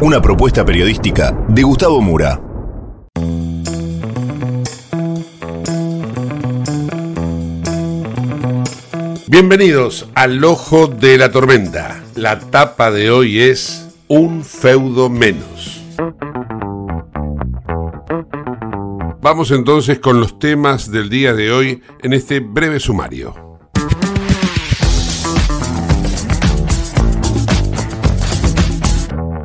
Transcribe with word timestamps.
Una 0.00 0.20
propuesta 0.20 0.64
periodística 0.64 1.30
de 1.46 1.62
Gustavo 1.62 2.00
Mura. 2.00 2.40
Bienvenidos 9.28 10.08
al 10.16 10.44
Ojo 10.44 10.88
de 10.88 11.16
la 11.16 11.30
Tormenta. 11.30 12.02
La 12.16 12.40
tapa 12.40 12.90
de 12.90 13.12
hoy 13.12 13.42
es 13.42 13.88
Un 14.08 14.42
feudo 14.44 15.08
menos. 15.08 15.80
Vamos 19.20 19.52
entonces 19.52 20.00
con 20.00 20.18
los 20.18 20.40
temas 20.40 20.90
del 20.90 21.08
día 21.08 21.34
de 21.34 21.52
hoy 21.52 21.82
en 22.02 22.14
este 22.14 22.40
breve 22.40 22.80
sumario. 22.80 23.51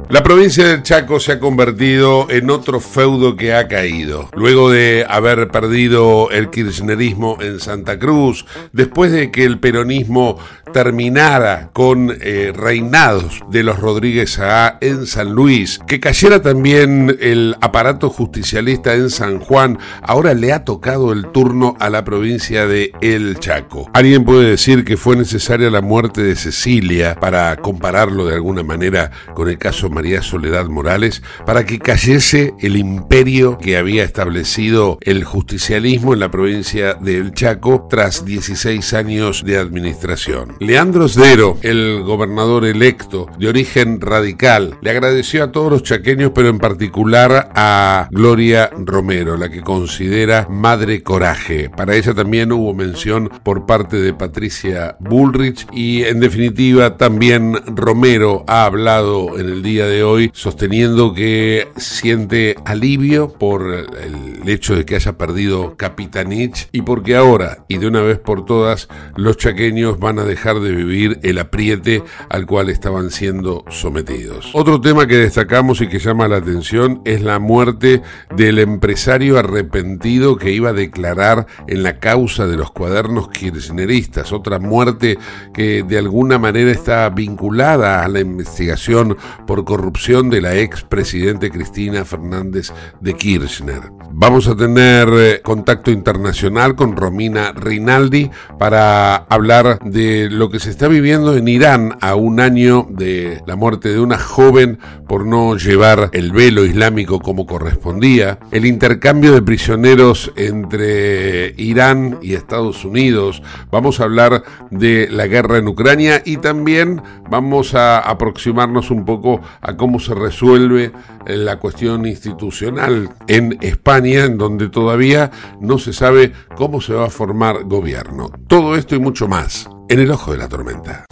La 0.10 0.24
provincia 0.24 0.66
del 0.66 0.84
Chaco 0.84 1.20
se 1.20 1.34
ha 1.34 1.40
convertido 1.40 2.28
en 2.30 2.50
otro 2.50 2.80
feudo 2.80 3.36
que 3.36 3.54
ha 3.54 3.68
caído. 3.68 4.30
Luego 4.38 4.72
de 4.72 5.06
haber 5.08 5.50
perdido 5.50 6.30
el 6.32 6.50
kirchnerismo 6.50 7.38
en 7.42 7.60
Santa 7.60 8.00
Cruz, 8.00 8.46
después 8.72 9.12
de 9.12 9.32
que 9.32 9.44
el 9.44 9.60
peronismo 9.60 10.38
terminara 10.72 11.72
con 11.74 12.16
eh, 12.22 12.54
reinados 12.56 13.42
de 13.50 13.64
los 13.64 13.80
Rodríguez 13.80 14.40
A 14.40 14.78
en 14.80 15.08
San 15.08 15.34
Luis, 15.34 15.80
que 15.88 16.00
cayera 16.00 16.42
también 16.42 17.18
el 17.20 17.58
aparato 17.60 18.10
justicialista 18.10 18.94
en 18.94 19.10
San 19.10 19.40
Juan, 19.40 19.78
ahora 20.02 20.34
le 20.34 20.54
ha 20.54 20.64
tocado 20.64 21.12
el 21.12 21.28
turno 21.34 21.76
a 21.80 21.90
la 21.90 22.06
provincia 22.06 22.66
de 22.66 22.94
El 23.02 23.40
Chaco. 23.40 23.90
Alguien 23.94 24.24
puede 24.24 24.52
decir 24.52 24.86
que 24.86 24.96
fue 24.96 25.18
necesaria 25.18 25.70
la 25.70 25.82
muerte 25.82 26.24
de 26.24 26.36
Cecilia 26.38 27.16
para 27.20 27.58
compararlo 27.58 28.26
de 28.26 28.36
alguna 28.36 28.64
manera 28.64 29.12
con 29.34 29.50
el 29.50 29.58
caso 29.58 29.90
María 29.98 30.22
Soledad 30.22 30.68
Morales 30.68 31.24
para 31.44 31.66
que 31.66 31.80
cayese 31.80 32.54
el 32.60 32.78
imperio 32.78 33.58
que 33.58 33.78
había 33.78 34.04
establecido 34.04 35.00
el 35.02 35.24
justicialismo 35.24 36.14
en 36.14 36.20
la 36.20 36.30
provincia 36.30 36.94
del 36.94 37.32
Chaco 37.32 37.88
tras 37.90 38.24
16 38.24 38.94
años 38.94 39.44
de 39.44 39.58
administración. 39.58 40.56
Leandro 40.60 41.08
Sdero, 41.08 41.58
el 41.64 42.04
gobernador 42.04 42.66
electo 42.66 43.26
de 43.40 43.48
origen 43.48 44.00
radical, 44.00 44.78
le 44.84 44.92
agradeció 44.92 45.44
a 45.44 45.52
todos 45.52 45.72
los 45.72 45.82
chaqueños, 45.82 46.32
pero 46.36 46.50
en 46.50 46.60
particular 46.60 47.50
a 47.56 48.08
Gloria 48.12 48.70
Romero, 48.78 49.36
la 49.36 49.50
que 49.50 49.62
considera 49.62 50.46
madre 50.48 51.02
coraje. 51.02 51.72
Para 51.72 51.96
ella 51.96 52.14
también 52.14 52.52
hubo 52.52 52.76
mención 52.76 53.32
por 53.42 53.66
parte 53.66 53.98
de 53.98 54.14
Patricia 54.14 54.96
Bullrich 55.00 55.66
y 55.74 56.04
en 56.04 56.20
definitiva 56.20 56.98
también 56.98 57.56
Romero 57.66 58.44
ha 58.46 58.66
hablado 58.66 59.40
en 59.40 59.48
el 59.48 59.64
día 59.64 59.87
de 59.88 60.04
hoy 60.04 60.30
sosteniendo 60.34 61.14
que 61.14 61.68
siente 61.78 62.56
alivio 62.66 63.30
por 63.30 63.64
el 63.68 64.48
hecho 64.48 64.76
de 64.76 64.86
que 64.86 64.96
haya 64.96 65.18
perdido 65.18 65.76
Capitanich 65.78 66.70
y 66.72 66.82
porque 66.82 67.16
ahora 67.16 67.66
y 67.68 67.78
de 67.78 67.88
una 67.88 68.02
vez 68.02 68.20
por 68.20 68.46
todas 68.46 68.88
los 69.16 69.38
chaqueños 69.38 70.00
van 70.00 70.20
a 70.20 70.24
dejar 70.24 70.60
de 70.60 70.72
vivir 70.72 71.20
el 71.24 71.40
apriete 71.40 72.04
al 72.30 72.46
cual 72.46 72.70
estaban 72.70 73.10
siendo 73.10 73.64
sometidos. 73.70 74.50
Otro 74.54 74.80
tema 74.82 75.08
que 75.08 75.18
destacamos 75.18 75.82
y 75.82 75.88
que 75.88 76.00
llama 76.00 76.28
la 76.28 76.38
atención 76.38 77.02
es 77.06 77.22
la 77.22 77.40
muerte 77.40 78.02
del 78.36 78.60
empresario 78.60 79.38
arrepentido 79.40 80.38
que 80.38 80.52
iba 80.52 80.70
a 80.70 80.74
declarar 80.74 81.48
en 81.68 81.84
la 81.84 82.00
causa 82.00 82.48
de 82.48 82.58
los 82.58 82.72
cuadernos 82.72 83.30
kirchneristas, 83.30 84.32
otra 84.32 84.60
muerte 84.60 85.18
que 85.54 85.84
de 85.84 85.98
alguna 85.98 86.38
manera 86.38 86.72
está 86.72 87.10
vinculada 87.10 88.04
a 88.04 88.08
la 88.08 88.20
investigación 88.20 89.18
por 89.46 89.64
corrupción 89.64 89.77
de 89.78 90.42
la 90.42 90.56
ex 90.56 90.84
presidente 90.84 91.52
Cristina 91.52 92.04
Fernández 92.04 92.72
de 93.00 93.14
Kirchner. 93.14 93.92
Vamos 94.12 94.48
a 94.48 94.56
tener 94.56 95.08
eh, 95.12 95.42
contacto 95.44 95.92
internacional 95.92 96.76
con 96.76 96.96
Romina 96.96 97.52
Rinaldi 97.52 98.32
para 98.58 99.16
hablar 99.16 99.80
de 99.84 100.30
lo 100.30 100.50
que 100.50 100.60
se 100.60 100.72
está 100.72 100.88
viviendo 100.88 101.36
en 101.36 101.48
Irán 101.48 101.98
a 102.02 102.16
un 102.16 102.40
año 102.40 102.88
de 102.90 103.42
la 103.46 103.56
muerte 103.56 103.90
de 103.90 104.00
una 104.00 104.18
joven 104.18 104.80
por 105.08 105.26
no 105.26 105.56
llevar 105.56 106.10
el 106.14 106.32
velo 106.32 106.66
islámico 106.66 107.20
como 107.20 107.46
correspondía, 107.46 108.40
el 108.52 108.66
intercambio 108.66 109.34
de 109.34 109.42
prisioneros 109.42 110.32
entre 110.36 111.54
Irán 111.58 112.18
y 112.22 112.34
Estados 112.34 112.84
Unidos, 112.84 113.42
vamos 113.72 114.00
a 114.00 114.06
hablar 114.06 114.44
de 114.72 115.08
la 115.10 115.28
guerra 115.28 115.58
en 115.58 115.68
Ucrania 115.68 116.22
y 116.26 116.38
también 116.38 117.02
vamos 117.30 117.74
a 117.74 118.00
aproximarnos 118.00 118.92
un 118.92 119.06
poco 119.06 119.42
cómo 119.76 120.00
se 120.00 120.14
resuelve 120.14 120.92
la 121.26 121.60
cuestión 121.60 122.06
institucional 122.06 123.10
en 123.28 123.58
España, 123.62 124.24
en 124.26 124.38
donde 124.38 124.70
todavía 124.70 125.32
no 125.60 125.78
se 125.78 125.92
sabe 125.92 126.32
cómo 126.56 126.80
se 126.80 126.94
va 126.94 127.08
a 127.08 127.10
formar 127.10 127.64
gobierno. 127.66 128.32
Todo 128.48 128.76
esto 128.76 128.96
y 128.96 129.00
mucho 129.00 129.28
más 129.28 129.68
en 129.90 130.00
el 130.00 130.12
ojo 130.12 130.32
de 130.32 130.38
la 130.38 130.48
tormenta. 130.48 131.06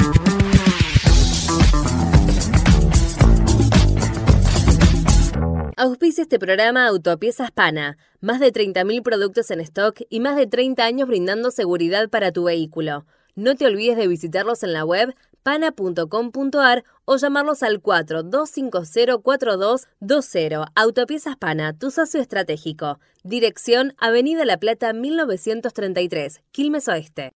Auspicia 5.77 6.21
este 6.21 6.39
programa 6.39 6.87
Autopiezas 6.87 7.51
Pana. 7.51 7.97
Más 8.21 8.39
de 8.39 8.53
30.000 8.53 9.03
productos 9.03 9.51
en 9.51 9.59
stock 9.59 9.99
y 10.09 10.21
más 10.21 10.37
de 10.37 10.47
30 10.47 10.85
años 10.85 11.07
brindando 11.07 11.51
seguridad 11.51 12.09
para 12.09 12.31
tu 12.31 12.45
vehículo. 12.45 13.05
No 13.35 13.55
te 13.55 13.65
olvides 13.65 13.97
de 13.97 14.07
visitarlos 14.07 14.63
en 14.63 14.71
la 14.71 14.85
web 14.85 15.13
pana.com.ar 15.45 16.83
o 17.05 17.15
llamarlos 17.17 17.61
al 17.61 17.83
42504220. 17.83 20.65
Autopiezas 20.73 21.37
Pana, 21.37 21.77
tu 21.77 21.91
socio 21.91 22.19
estratégico. 22.19 22.99
Dirección 23.23 23.93
Avenida 23.99 24.43
La 24.43 24.57
Plata 24.57 24.91
1933, 24.91 26.41
Quilmes 26.51 26.87
Oeste. 26.87 27.31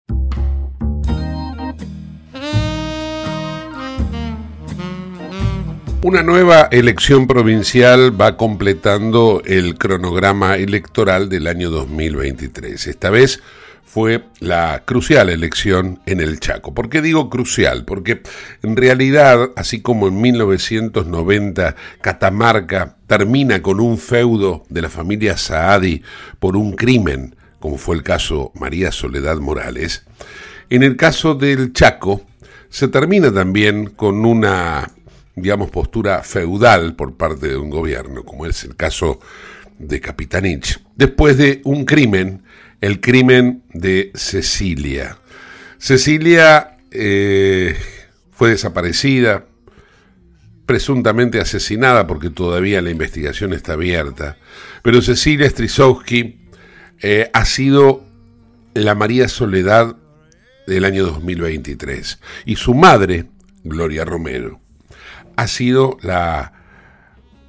Una 6.01 6.23
nueva 6.23 6.69
elección 6.71 7.27
provincial 7.27 8.19
va 8.19 8.38
completando 8.38 9.44
el 9.45 9.77
cronograma 9.77 10.55
electoral 10.55 11.29
del 11.29 11.45
año 11.45 11.69
2023. 11.69 12.88
Esta 12.88 13.12
vez 13.12 13.39
fue 13.91 14.24
la 14.39 14.83
crucial 14.86 15.30
elección 15.30 16.00
en 16.06 16.21
el 16.21 16.39
Chaco. 16.39 16.75
¿Por 16.75 16.89
qué 16.89 17.01
digo 17.01 17.27
crucial? 17.27 17.86
Porque 17.86 18.21
en 18.62 18.75
realidad, 18.75 19.50
así 19.56 19.81
como 19.81 20.07
en 20.07 20.21
1990 20.21 21.75
Catamarca 22.00 22.97
termina 23.07 23.63
con 23.63 23.80
un 23.80 23.97
feudo 23.97 24.63
de 24.69 24.83
la 24.83 24.89
familia 24.89 25.38
Saadi 25.38 26.03
por 26.39 26.56
un 26.56 26.74
crimen, 26.75 27.36
como 27.59 27.80
fue 27.80 27.95
el 27.95 28.03
caso 28.03 28.51
María 28.53 28.91
Soledad 28.91 29.38
Morales, 29.38 30.06
en 30.69 30.83
el 30.83 30.95
caso 30.95 31.33
del 31.33 31.74
Chaco 31.74 32.21
se 32.69 32.89
termina 32.89 33.33
también 33.33 33.88
con 33.88 34.24
una, 34.24 34.88
digamos, 35.36 35.71
postura 35.71 36.21
feudal 36.21 36.95
por 36.95 37.15
parte 37.15 37.47
de 37.47 37.57
un 37.57 37.71
gobierno, 37.71 38.24
como 38.24 38.45
es 38.45 38.63
el 38.65 38.75
caso 38.75 39.19
de 39.80 40.00
Capitanich, 40.00 40.80
después 40.95 41.38
de 41.38 41.62
un 41.63 41.86
crimen 41.86 42.44
el 42.81 43.01
crimen 43.01 43.63
de 43.73 44.11
Cecilia. 44.15 45.17
Cecilia 45.77 46.77
eh, 46.91 47.75
fue 48.31 48.51
desaparecida, 48.51 49.45
presuntamente 50.65 51.39
asesinada 51.39 52.05
porque 52.05 52.29
todavía 52.29 52.81
la 52.81 52.91
investigación 52.91 53.53
está 53.53 53.73
abierta, 53.73 54.37
pero 54.83 55.01
Cecilia 55.01 55.49
Strisowski 55.49 56.41
eh, 57.01 57.29
ha 57.33 57.45
sido 57.45 58.03
la 58.75 58.93
María 58.93 59.27
Soledad 59.27 59.95
del 60.67 60.85
año 60.85 61.05
2023 61.05 62.19
y 62.45 62.55
su 62.55 62.75
madre, 62.75 63.25
Gloria 63.63 64.05
Romero, 64.05 64.61
ha 65.35 65.47
sido 65.47 65.97
la 66.01 66.53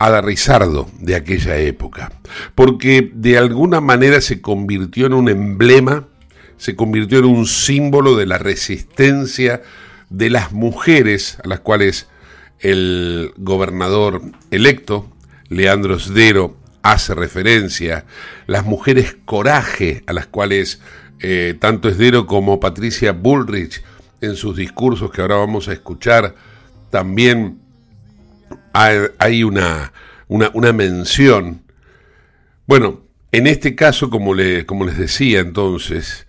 Ada 0.00 0.22
Rizardo 0.22 0.88
de 0.98 1.14
aquella 1.14 1.58
época, 1.58 2.10
porque 2.54 3.12
de 3.14 3.36
alguna 3.36 3.82
manera 3.82 4.22
se 4.22 4.40
convirtió 4.40 5.04
en 5.04 5.12
un 5.12 5.28
emblema, 5.28 6.08
se 6.56 6.74
convirtió 6.74 7.18
en 7.18 7.26
un 7.26 7.46
símbolo 7.46 8.16
de 8.16 8.24
la 8.24 8.38
resistencia 8.38 9.62
de 10.08 10.30
las 10.30 10.52
mujeres 10.52 11.38
a 11.44 11.48
las 11.48 11.60
cuales 11.60 12.08
el 12.60 13.34
gobernador 13.36 14.22
electo, 14.50 15.06
Leandro 15.50 15.98
Sdero, 15.98 16.56
hace 16.80 17.14
referencia, 17.14 18.06
las 18.46 18.64
mujeres 18.64 19.18
coraje 19.26 20.02
a 20.06 20.14
las 20.14 20.26
cuales 20.26 20.80
eh, 21.20 21.56
tanto 21.58 21.90
Sdero 21.90 22.26
como 22.26 22.58
Patricia 22.58 23.12
Bullrich 23.12 23.82
en 24.22 24.34
sus 24.34 24.56
discursos 24.56 25.10
que 25.10 25.20
ahora 25.20 25.36
vamos 25.36 25.68
a 25.68 25.74
escuchar 25.74 26.34
también 26.90 27.59
hay 28.72 29.42
una, 29.42 29.92
una, 30.28 30.72
mención. 30.72 31.62
Bueno, 32.66 33.02
en 33.32 33.46
este 33.46 33.74
caso, 33.74 34.10
como, 34.10 34.34
como 34.66 34.84
les 34.84 34.98
decía 34.98 35.40
entonces, 35.40 36.26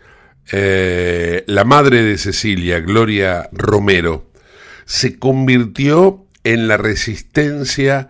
eh, 0.51 1.43
la 1.47 1.63
madre 1.63 2.03
de 2.03 2.17
Cecilia, 2.17 2.79
Gloria 2.79 3.49
Romero, 3.51 4.31
se 4.85 5.19
convirtió 5.19 6.25
en 6.43 6.67
la 6.67 6.77
resistencia 6.77 8.09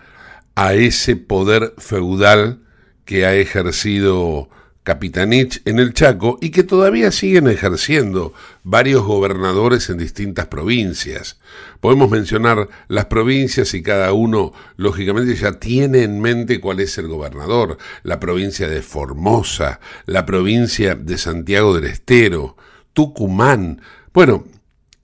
a 0.56 0.74
ese 0.74 1.16
poder 1.16 1.74
feudal 1.77 2.62
que 3.06 3.25
ha 3.25 3.36
ejercido 3.36 4.50
Capitanich 4.91 5.61
en 5.63 5.79
el 5.79 5.93
Chaco 5.93 6.38
y 6.41 6.49
que 6.49 6.63
todavía 6.63 7.13
siguen 7.13 7.47
ejerciendo 7.47 8.33
varios 8.63 9.03
gobernadores 9.03 9.89
en 9.89 9.97
distintas 9.97 10.47
provincias. 10.47 11.39
Podemos 11.79 12.11
mencionar 12.11 12.67
las 12.89 13.05
provincias 13.05 13.73
y 13.73 13.83
cada 13.83 14.11
uno, 14.11 14.51
lógicamente, 14.75 15.33
ya 15.35 15.53
tiene 15.53 16.03
en 16.03 16.19
mente 16.19 16.59
cuál 16.59 16.81
es 16.81 16.97
el 16.97 17.07
gobernador. 17.07 17.77
La 18.03 18.19
provincia 18.19 18.67
de 18.67 18.81
Formosa, 18.81 19.79
la 20.07 20.25
provincia 20.25 20.95
de 20.95 21.17
Santiago 21.17 21.73
del 21.73 21.85
Estero, 21.85 22.57
Tucumán. 22.91 23.81
Bueno, 24.11 24.43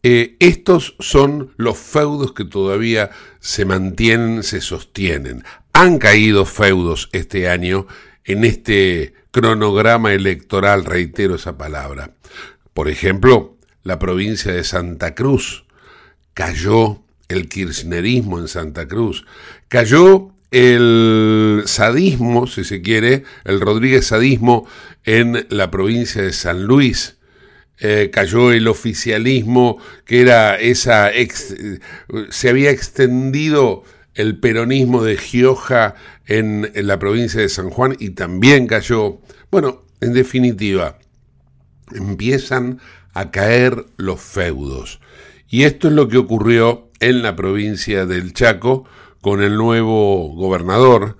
eh, 0.04 0.36
estos 0.40 0.98
son 1.00 1.54
los 1.56 1.78
feudos 1.78 2.34
que 2.34 2.44
todavía 2.44 3.12
se 3.40 3.64
mantienen, 3.64 4.44
se 4.44 4.60
sostienen. 4.60 5.46
Han 5.72 5.98
caído 5.98 6.44
feudos 6.44 7.08
este 7.14 7.48
año 7.48 7.88
en 8.26 8.44
este 8.44 9.14
cronograma 9.38 10.14
electoral, 10.14 10.84
reitero 10.84 11.36
esa 11.36 11.60
palabra. 11.60 12.16
Por 12.74 12.90
ejemplo, 12.90 13.56
la 13.84 14.00
provincia 14.00 14.52
de 14.52 14.64
Santa 14.64 15.14
Cruz, 15.14 15.66
cayó 16.34 17.04
el 17.28 17.48
kirchnerismo 17.48 18.40
en 18.40 18.48
Santa 18.48 18.88
Cruz, 18.88 19.28
cayó 19.68 20.32
el 20.50 21.62
sadismo, 21.68 22.48
si 22.48 22.64
se 22.64 22.82
quiere, 22.82 23.26
el 23.44 23.62
Rodríguez 23.62 24.08
sadismo 24.08 24.68
en 25.06 25.46
la 25.50 25.70
provincia 25.70 26.24
de 26.24 26.34
San 26.34 26.64
Luis, 26.64 27.18
eh, 27.80 28.10
cayó 28.12 28.52
el 28.52 28.68
oficialismo 28.68 29.78
que 30.04 30.22
era 30.22 30.58
esa, 30.58 31.12
se 32.32 32.50
había 32.50 32.72
extendido 32.72 33.84
el 34.16 34.40
peronismo 34.40 35.04
de 35.04 35.16
Gioja 35.16 35.94
en, 36.26 36.72
la 36.74 37.00
provincia 37.00 37.40
de 37.40 37.50
San 37.50 37.70
Juan 37.70 37.96
y 38.00 38.10
también 38.10 38.68
cayó. 38.68 39.20
Bueno, 39.50 39.84
en 40.02 40.14
definitiva, 40.14 41.00
empiezan 41.94 42.80
a 43.14 43.32
caer 43.32 43.86
los 43.96 44.20
feudos. 44.20 45.00
Y 45.50 45.64
esto 45.64 45.88
es 45.88 45.94
lo 45.94 46.10
que 46.10 46.18
ocurrió 46.18 46.90
en 47.00 47.22
la 47.22 47.36
provincia 47.36 48.06
del 48.06 48.34
Chaco 48.34 48.86
con 49.22 49.42
el 49.42 49.56
nuevo 49.56 50.34
gobernador, 50.36 51.18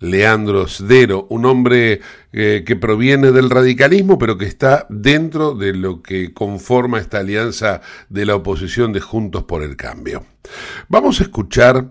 Leandro 0.00 0.66
Sdero, 0.68 1.26
un 1.30 1.44
hombre 1.46 2.00
eh, 2.32 2.64
que 2.66 2.76
proviene 2.76 3.32
del 3.32 3.50
radicalismo, 3.50 4.18
pero 4.18 4.38
que 4.38 4.46
está 4.46 4.86
dentro 4.90 5.54
de 5.54 5.72
lo 5.72 6.02
que 6.02 6.32
conforma 6.32 6.98
esta 6.98 7.18
alianza 7.18 7.80
de 8.08 8.26
la 8.26 8.36
oposición 8.36 8.92
de 8.92 9.00
Juntos 9.00 9.44
por 9.44 9.62
el 9.62 9.76
Cambio. 9.76 10.24
Vamos 10.88 11.20
a 11.20 11.24
escuchar 11.24 11.90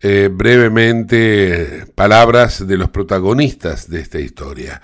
eh, 0.00 0.30
brevemente 0.32 1.86
palabras 1.94 2.64
de 2.66 2.76
los 2.76 2.90
protagonistas 2.90 3.90
de 3.90 4.00
esta 4.00 4.20
historia. 4.20 4.80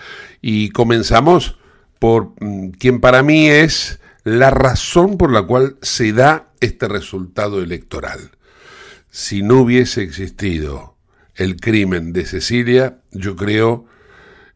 Y 0.47 0.73
comenzamos 0.73 1.57
por 1.99 2.35
mm, 2.39 2.73
quien 2.73 3.01
para 3.01 3.23
mí 3.23 3.49
es 3.49 3.99
la 4.25 4.51
razón 4.51 5.17
por 5.17 5.33
la 5.33 5.45
cual 5.45 5.79
se 5.81 6.13
da 6.13 6.51
este 6.61 6.87
resultado 6.87 7.63
electoral. 7.63 8.33
Si 9.11 9.43
no 9.43 9.61
hubiese 9.61 10.03
existido 10.03 10.99
el 11.35 11.57
crimen 11.57 12.13
de 12.13 12.27
Cecilia, 12.27 12.99
yo 13.11 13.37
creo 13.37 13.87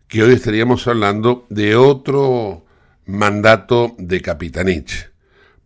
que 0.09 0.23
hoy 0.23 0.35
estaríamos 0.35 0.87
hablando 0.87 1.47
de 1.49 1.75
otro 1.75 2.67
mandato 3.07 3.97
de 3.97 4.21
Capitanich. 4.21 5.11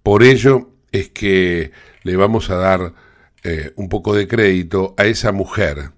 Por 0.05 0.23
ello 0.23 0.71
es 0.93 1.09
que 1.09 1.73
le 2.05 2.15
vamos 2.15 2.49
a 2.51 2.59
dar 2.59 2.95
eh, 3.43 3.73
un 3.75 3.89
poco 3.89 4.15
de 4.15 4.29
crédito 4.29 4.95
a 4.97 5.07
esa 5.07 5.33
mujer 5.33 5.91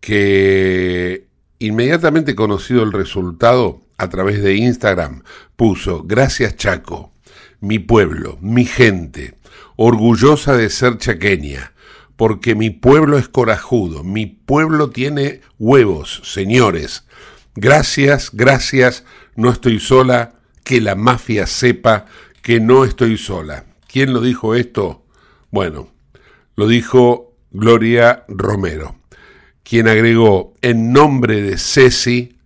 que 0.00 1.25
inmediatamente 1.58 2.34
conocido 2.34 2.82
el 2.82 2.92
resultado 2.92 3.82
a 3.98 4.08
través 4.08 4.42
de 4.42 4.56
Instagram 4.56 5.22
puso, 5.56 6.02
gracias 6.04 6.56
Chaco, 6.56 7.12
mi 7.60 7.78
pueblo, 7.78 8.38
mi 8.40 8.64
gente, 8.64 9.38
orgullosa 9.76 10.56
de 10.56 10.70
ser 10.70 10.98
chaqueña, 10.98 11.72
porque 12.16 12.54
mi 12.54 12.70
pueblo 12.70 13.18
es 13.18 13.28
corajudo, 13.28 14.04
mi 14.04 14.26
pueblo 14.26 14.90
tiene 14.90 15.40
huevos, 15.58 16.22
señores. 16.24 17.04
Gracias, 17.54 18.30
gracias, 18.32 19.04
no 19.34 19.50
estoy 19.50 19.80
sola, 19.80 20.34
que 20.64 20.80
la 20.80 20.94
mafia 20.94 21.46
sepa 21.46 22.06
que 22.42 22.60
no 22.60 22.84
estoy 22.84 23.18
sola. 23.18 23.66
¿Quién 23.86 24.12
lo 24.12 24.20
dijo 24.20 24.54
esto? 24.54 25.04
Bueno, 25.50 25.88
lo 26.54 26.66
dijo 26.66 27.34
Gloria 27.50 28.24
Romero, 28.28 28.96
quien 29.68 29.88
agregó 29.88 30.54
en 30.62 30.92
nombre 30.92 31.42
de 31.42 31.58
Ceci, 31.58 32.36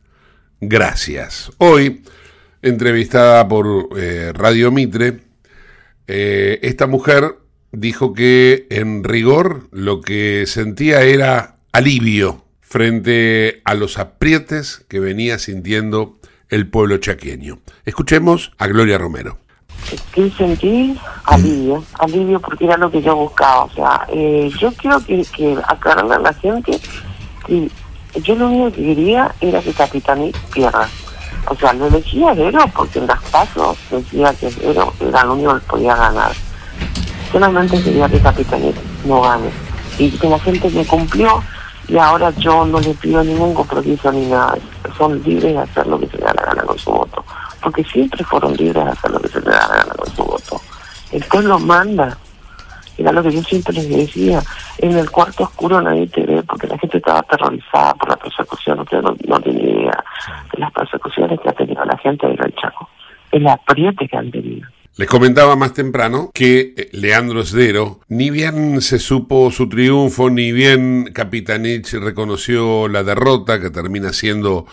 gracias. 0.59 1.53
Hoy, 1.59 2.03
entrevistada 2.63 3.47
por 3.47 3.91
eh, 3.99 4.33
Radio 4.35 4.71
Mitre, 4.71 5.21
eh, 6.07 6.59
esta 6.63 6.87
mujer 6.87 7.37
dijo 7.73 8.15
que 8.15 8.67
en 8.71 9.05
rigor 9.05 9.69
lo 9.71 10.01
que 10.01 10.45
sentía 10.47 11.03
era 11.03 11.57
alivio 11.73 12.47
frente 12.63 13.61
a 13.65 13.75
los 13.75 13.99
aprietes 13.99 14.87
que 14.89 14.99
venía 14.99 15.39
sintiendo 15.39 16.19
el 16.49 16.69
pueblo 16.69 16.97
chaqueño. 16.97 17.59
Escuchemos 17.85 18.53
a 18.57 18.67
Gloria 18.67 18.97
Romero. 18.97 19.39
¿Qué 20.15 20.31
sentí? 20.31 20.99
Alivio, 21.25 21.85
alivio 21.99 22.41
porque 22.41 22.65
era 22.65 22.79
lo 22.79 22.91
que 22.91 23.03
yo 23.03 23.15
buscaba. 23.15 23.65
O 23.65 23.71
sea, 23.71 24.07
eh, 24.09 24.51
yo 24.59 24.73
quiero 24.73 25.05
que, 25.05 25.23
que 25.37 25.57
a 25.67 26.19
la 26.19 26.33
gente 26.35 26.81
que 27.47 27.71
yo 28.21 28.35
lo 28.35 28.49
único 28.49 28.73
que 28.73 28.85
quería 28.85 29.35
era 29.41 29.61
que 29.61 29.73
Capitán 29.73 30.33
pierda. 30.53 30.89
O 31.49 31.55
sea, 31.57 31.73
lo 31.73 31.87
elegía 31.87 32.35
Vero 32.35 32.65
porque 32.75 32.99
en 32.99 33.07
las 33.07 33.23
pasos 33.25 33.79
decía 33.91 34.35
que 34.35 34.49
Vero 34.61 34.93
era 35.01 35.25
lo 35.25 35.35
único 35.35 35.55
que 35.55 35.67
podía 35.67 35.97
ganar. 35.97 36.33
Solamente 37.33 37.83
quería 37.83 38.09
que 38.09 38.21
Capitán 38.21 38.63
no 39.05 39.23
gane. 39.23 39.51
Y 39.99 40.11
que 40.11 40.29
la 40.29 40.39
gente 40.39 40.71
me 40.71 40.87
cumplió 40.87 41.43
y 41.89 41.99
ahora 41.99 42.31
yo 42.39 42.65
no 42.65 42.81
le 42.81 42.95
pido 42.95 43.23
ningún 43.25 43.55
compromiso 43.55 44.13
ni 44.13 44.27
nada. 44.27 44.57
Son 44.97 45.23
libres 45.23 45.55
de 45.55 45.59
hacer 45.59 45.87
lo 45.87 45.99
que 45.99 46.09
se 46.09 46.19
da 46.19 46.33
la 46.35 46.43
gana 46.43 46.63
con 46.63 46.79
su 46.79 46.91
voto 46.91 47.25
porque 47.63 47.85
siempre 47.85 48.25
fueron 48.25 48.55
libres 48.55 48.85
de 48.85 48.91
hacer 48.91 49.11
lo 49.11 49.21
que 49.21 49.29
se 49.29 49.41
les 49.41 49.45
da 49.45 49.69
la 49.69 49.77
gana 49.77 49.95
con 49.95 50.15
su 50.15 50.25
voto. 50.25 50.61
El 51.13 51.25
pueblo 51.25 51.59
manda. 51.59 52.17
Era 52.97 53.13
lo 53.13 53.23
que 53.23 53.33
yo 53.33 53.43
siempre 53.43 53.73
les 53.75 53.89
decía. 53.89 54.43
En 54.79 54.97
el 54.97 55.11
cuarto 55.11 55.45
oscuro 55.45 55.81
nadie 55.81 56.07
te 56.09 56.23
ve 56.23 56.40
gente 56.91 56.99
estaba 56.99 57.21
aterrorizada 57.21 57.95
por 57.95 58.09
la 58.09 58.17
persecución. 58.17 58.81
Usted 58.81 59.01
no, 59.03 59.17
no 59.27 59.41
tiene 59.41 59.63
idea 59.63 60.05
de 60.53 60.59
las 60.59 60.73
persecuciones 60.73 61.39
que 61.41 61.49
ha 61.49 61.53
tenido 61.53 61.85
la 61.85 61.97
gente 61.99 62.27
de 62.27 62.37
del 62.37 62.55
Chaco. 62.55 62.89
El 63.31 63.47
apriete 63.47 64.09
que 64.09 64.17
han 64.17 64.31
tenido. 64.31 64.69
Les 64.97 65.09
comentaba 65.09 65.55
más 65.55 65.73
temprano 65.73 66.31
que 66.35 66.75
eh, 66.77 66.89
Leandro 66.93 67.41
Esdero, 67.41 68.01
ni 68.09 68.31
bien 68.31 68.81
se 68.81 68.99
supo 68.99 69.51
su 69.51 69.69
triunfo, 69.69 70.31
ni 70.31 70.53
bien 70.53 71.11
Capitanich 71.15 71.93
reconoció 71.95 72.89
la 72.89 73.05
derrota, 73.05 73.61
que 73.61 73.71
termina 73.71 74.13
siendo 74.13 74.67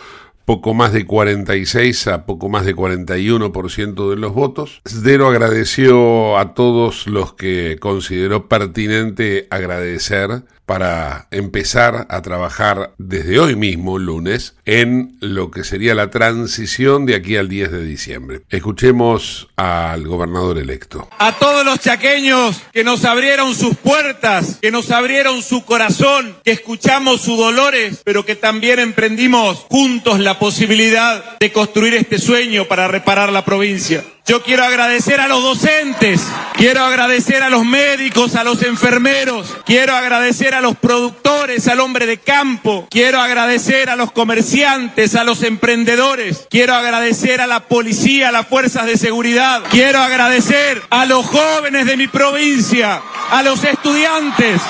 poco 0.43 0.73
más 0.73 0.93
de 0.93 1.05
46 1.05 2.07
a 2.07 2.25
poco 2.25 2.49
más 2.49 2.65
de 2.65 2.75
41% 2.75 4.09
de 4.09 4.15
los 4.15 4.33
votos. 4.33 4.81
Sdero 4.87 5.27
agradeció 5.27 6.37
a 6.37 6.53
todos 6.53 7.05
los 7.05 7.33
que 7.33 7.77
consideró 7.79 8.47
pertinente 8.47 9.47
agradecer 9.51 10.43
para 10.67 11.27
empezar 11.31 12.05
a 12.09 12.21
trabajar 12.21 12.91
desde 12.97 13.39
hoy 13.39 13.55
mismo, 13.55 13.97
lunes, 13.97 14.55
en 14.65 15.17
lo 15.21 15.49
que 15.49 15.63
sería 15.63 15.95
la 15.95 16.11
transición 16.11 17.05
de 17.05 17.15
aquí 17.15 17.37
al 17.37 17.47
10 17.47 17.71
de 17.71 17.85
diciembre. 17.85 18.41
Escuchemos 18.49 19.47
al 19.55 20.05
gobernador 20.05 20.57
electo. 20.57 21.09
A 21.19 21.31
todos 21.31 21.65
los 21.65 21.79
chaqueños 21.79 22.61
que 22.73 22.83
nos 22.83 23.05
abrieron 23.05 23.55
sus 23.55 23.77
puertas, 23.77 24.57
que 24.61 24.69
nos 24.69 24.91
abrieron 24.91 25.41
su 25.41 25.63
corazón, 25.63 26.35
que 26.43 26.51
escuchamos 26.51 27.21
sus 27.21 27.37
dolores, 27.37 28.01
pero 28.03 28.25
que 28.25 28.35
también 28.35 28.79
emprendimos 28.79 29.59
juntos 29.69 30.19
la 30.19 30.37
posibilidad 30.37 31.39
de 31.39 31.51
construir 31.53 31.93
este 31.93 32.19
sueño 32.19 32.65
para 32.65 32.89
reparar 32.89 33.31
la 33.31 33.45
provincia. 33.45 34.03
Yo 34.27 34.43
quiero 34.43 34.65
agradecer 34.65 35.21
a 35.21 35.29
los 35.29 35.41
docentes, 35.41 36.21
quiero 36.55 36.83
agradecer 36.83 37.43
a 37.43 37.49
los 37.49 37.63
médicos, 37.63 38.35
a 38.35 38.43
los 38.43 38.61
enfermeros, 38.61 39.55
quiero 39.65 39.95
agradecer 39.95 40.53
a 40.53 40.59
los 40.59 40.75
productores, 40.75 41.69
al 41.69 41.79
hombre 41.79 42.05
de 42.05 42.17
campo, 42.17 42.85
quiero 42.91 43.21
agradecer 43.21 43.89
a 43.89 43.95
los 43.95 44.11
comerciantes, 44.11 45.15
a 45.15 45.23
los 45.23 45.43
emprendedores, 45.43 46.45
quiero 46.49 46.73
agradecer 46.73 47.39
a 47.39 47.47
la 47.47 47.61
policía, 47.61 48.27
a 48.27 48.31
las 48.33 48.47
fuerzas 48.47 48.85
de 48.85 48.97
seguridad, 48.97 49.63
quiero 49.71 49.99
agradecer 49.99 50.83
a 50.89 51.05
los 51.05 51.25
jóvenes 51.25 51.85
de 51.85 51.95
mi 51.95 52.09
provincia, 52.09 53.01
a 53.31 53.41
los 53.43 53.63
estudiantes. 53.63 54.61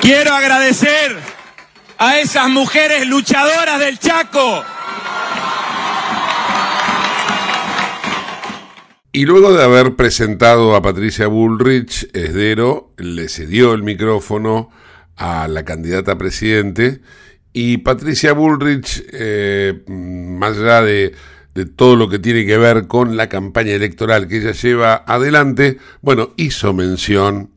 Quiero 0.00 0.32
agradecer 0.32 1.18
a 1.98 2.18
esas 2.18 2.48
mujeres 2.50 3.04
luchadoras 3.08 3.80
del 3.80 3.98
Chaco 3.98 4.64
Y 9.14 9.26
luego 9.26 9.52
de 9.52 9.62
haber 9.62 9.94
presentado 9.94 10.74
a 10.74 10.80
Patricia 10.80 11.26
Bullrich, 11.26 12.08
Esdero 12.14 12.92
le 12.96 13.28
cedió 13.28 13.74
el 13.74 13.82
micrófono 13.82 14.70
a 15.16 15.48
la 15.48 15.64
candidata 15.64 16.12
a 16.12 16.18
presidente 16.18 17.02
y 17.52 17.78
Patricia 17.78 18.32
Bullrich, 18.32 19.04
eh, 19.12 19.82
más 19.86 20.56
allá 20.56 20.82
de, 20.82 21.14
todo 21.76 21.96
lo 21.96 22.08
que 22.08 22.18
tiene 22.18 22.46
que 22.46 22.56
ver 22.56 22.86
con 22.86 23.18
la 23.18 23.28
campaña 23.28 23.72
electoral 23.72 24.26
que 24.26 24.38
ella 24.38 24.52
lleva 24.52 25.04
adelante, 25.06 25.76
bueno, 26.00 26.32
hizo 26.38 26.72
mención 26.72 27.50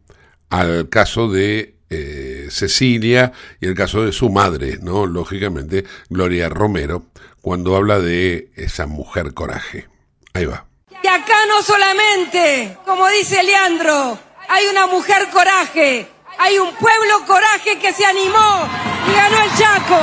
al 0.50 0.90
caso 0.90 1.32
de 1.32 1.78
eh, 1.90 2.48
Cecilia 2.50 3.32
y 3.62 3.68
el 3.68 3.76
caso 3.76 4.04
de 4.04 4.12
su 4.12 4.30
madre, 4.30 4.80
¿no? 4.82 5.06
Lógicamente, 5.06 5.86
Gloria 6.10 6.50
Romero, 6.50 7.06
cuando 7.46 7.76
habla 7.76 8.00
de 8.00 8.50
esa 8.56 8.88
mujer 8.88 9.36
coraje. 9.36 9.88
Ahí 10.34 10.46
va. 10.46 10.66
Y 10.90 11.08
acá 11.08 11.46
no 11.48 11.62
solamente, 11.62 12.76
como 12.84 13.08
dice 13.10 13.44
Leandro, 13.44 14.18
hay 14.50 14.66
una 14.66 14.88
mujer 14.88 15.28
coraje, 15.32 16.08
hay 16.40 16.58
un 16.58 16.74
pueblo 16.74 17.24
coraje 17.28 17.78
que 17.80 17.94
se 17.94 18.04
animó 18.04 18.68
y 19.08 19.16
ganó 19.16 19.44
el 19.44 19.52
Chaco. 19.60 20.00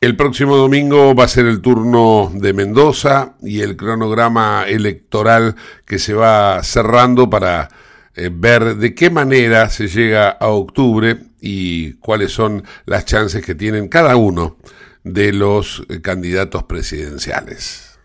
El 0.00 0.16
próximo 0.16 0.56
domingo 0.56 1.14
va 1.14 1.22
a 1.22 1.28
ser 1.28 1.46
el 1.46 1.60
turno 1.60 2.32
de 2.34 2.52
Mendoza 2.52 3.36
y 3.42 3.60
el 3.60 3.76
cronograma 3.76 4.64
electoral 4.66 5.54
que 5.84 6.00
se 6.00 6.14
va 6.14 6.64
cerrando 6.64 7.30
para 7.30 7.68
eh, 8.16 8.28
ver 8.32 8.74
de 8.74 8.92
qué 8.92 9.08
manera 9.08 9.70
se 9.70 9.86
llega 9.86 10.30
a 10.30 10.48
octubre 10.48 11.16
y 11.40 11.94
cuáles 11.94 12.32
son 12.32 12.64
las 12.84 13.04
chances 13.04 13.44
que 13.44 13.54
tienen 13.54 13.88
cada 13.88 14.16
uno 14.16 14.56
de 15.04 15.32
los 15.32 15.86
candidatos 16.02 16.64
presidenciales. 16.64 17.98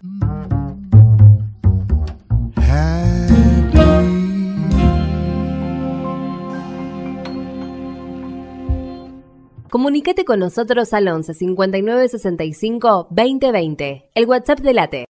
Comunícate 9.72 10.26
con 10.26 10.40
nosotros 10.40 10.94
al 10.94 11.08
11 11.08 11.34
59 11.34 12.10
65 12.10 13.08
2020, 13.10 14.10
el 14.14 14.26
WhatsApp 14.26 14.60
de 14.60 14.74
Late. 14.74 15.11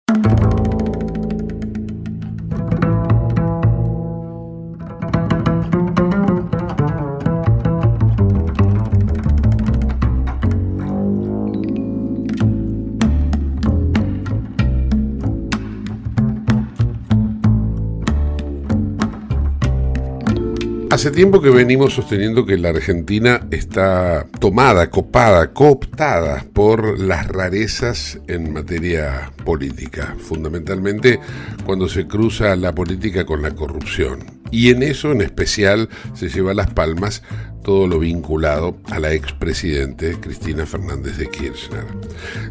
Hace 20.95 21.11
tiempo 21.11 21.43
que 21.43 21.51
venimos 21.51 21.95
sosteniendo 21.95 22.47
que 22.47 22.57
la 22.57 22.69
Argentina 22.69 23.49
está 23.51 24.29
tomada, 24.39 24.91
copada, 24.91 25.53
cooptada 25.53 26.47
por 26.53 27.01
las 27.01 27.27
rarezas 27.27 28.21
en 28.29 28.53
materia 28.53 29.33
política, 29.45 30.15
fundamentalmente 30.21 31.19
cuando 31.67 31.89
se 31.89 32.07
cruza 32.07 32.55
la 32.55 32.73
política 32.73 33.27
con 33.27 33.43
la 33.43 33.51
corrupción. 33.51 34.21
Y 34.53 34.71
en 34.71 34.85
eso 34.85 35.11
en 35.11 35.23
especial 35.23 35.89
se 36.15 36.29
lleva 36.29 36.55
las 36.55 36.71
palmas 36.71 37.25
todo 37.65 37.89
lo 37.89 37.99
vinculado 37.99 38.77
a 38.91 39.01
la 39.01 39.13
expresidente 39.13 40.21
Cristina 40.21 40.67
Fernández 40.67 41.17
de 41.17 41.29
Kirchner. 41.29 41.87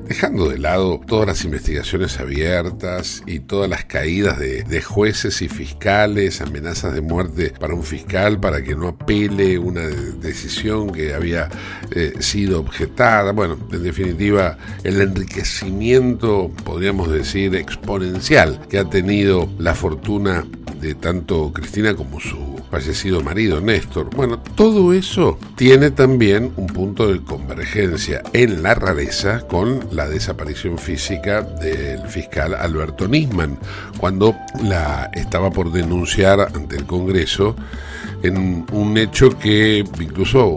Dejando 0.08 0.50
de 0.50 0.58
lado 0.58 1.00
todas 1.08 1.28
las 1.28 1.46
investigaciones 1.46 2.20
abiertas 2.20 3.24
y 3.28 3.40
todas 3.40 3.70
las 3.70 3.86
caídas 3.86 4.40
de, 4.40 4.82
jueces 4.82 5.42
y 5.42 5.48
fiscales, 5.48 6.42
amenazas 6.42 6.94
de 6.94 7.02
muerte 7.02 7.54
para 7.58 7.76
un 7.76 7.84
fiscal 7.84 8.40
para 8.40 8.64
que 8.64 8.76
no 8.76 8.90
apele 8.90 9.58
una 9.58 9.82
decisión 9.82 10.92
que 10.92 11.14
había 11.14 11.48
eh, 11.92 12.14
sido 12.20 12.60
objetada. 12.60 13.32
Bueno, 13.32 13.58
en 13.72 13.84
definitiva, 13.84 14.58
el 14.84 15.00
enriquecimiento, 15.00 16.52
podríamos 16.66 17.12
decir, 17.12 17.56
exponencial 17.56 18.60
que 18.68 18.80
ha 18.80 18.90
tenido 18.90 19.48
la 19.60 19.76
fortuna 19.76 20.44
de 20.82 20.96
tanto 20.96 21.54
Cristina 21.54 21.96
como 21.96 22.20
su 22.20 22.62
fallecido 22.70 23.22
marido 23.22 23.62
Néstor. 23.62 24.10
Bueno, 24.14 24.40
todo 24.56 24.92
eso 24.92 25.03
tiene 25.56 25.92
también 25.92 26.54
un 26.56 26.68
punto 26.68 27.12
de 27.12 27.22
convergencia 27.22 28.24
en 28.32 28.64
la 28.64 28.74
rareza 28.74 29.46
con 29.48 29.82
la 29.92 30.08
desaparición 30.08 30.78
física 30.78 31.42
del 31.42 32.08
fiscal 32.08 32.56
Alberto 32.56 33.08
Nisman, 33.08 33.60
cuando 33.98 34.36
la 34.64 35.12
estaba 35.14 35.52
por 35.52 35.72
denunciar 35.72 36.40
ante 36.40 36.78
el 36.78 36.86
Congreso 36.86 37.56
en 38.24 38.66
un 38.72 38.98
hecho 38.98 39.38
que 39.38 39.84
incluso 40.00 40.48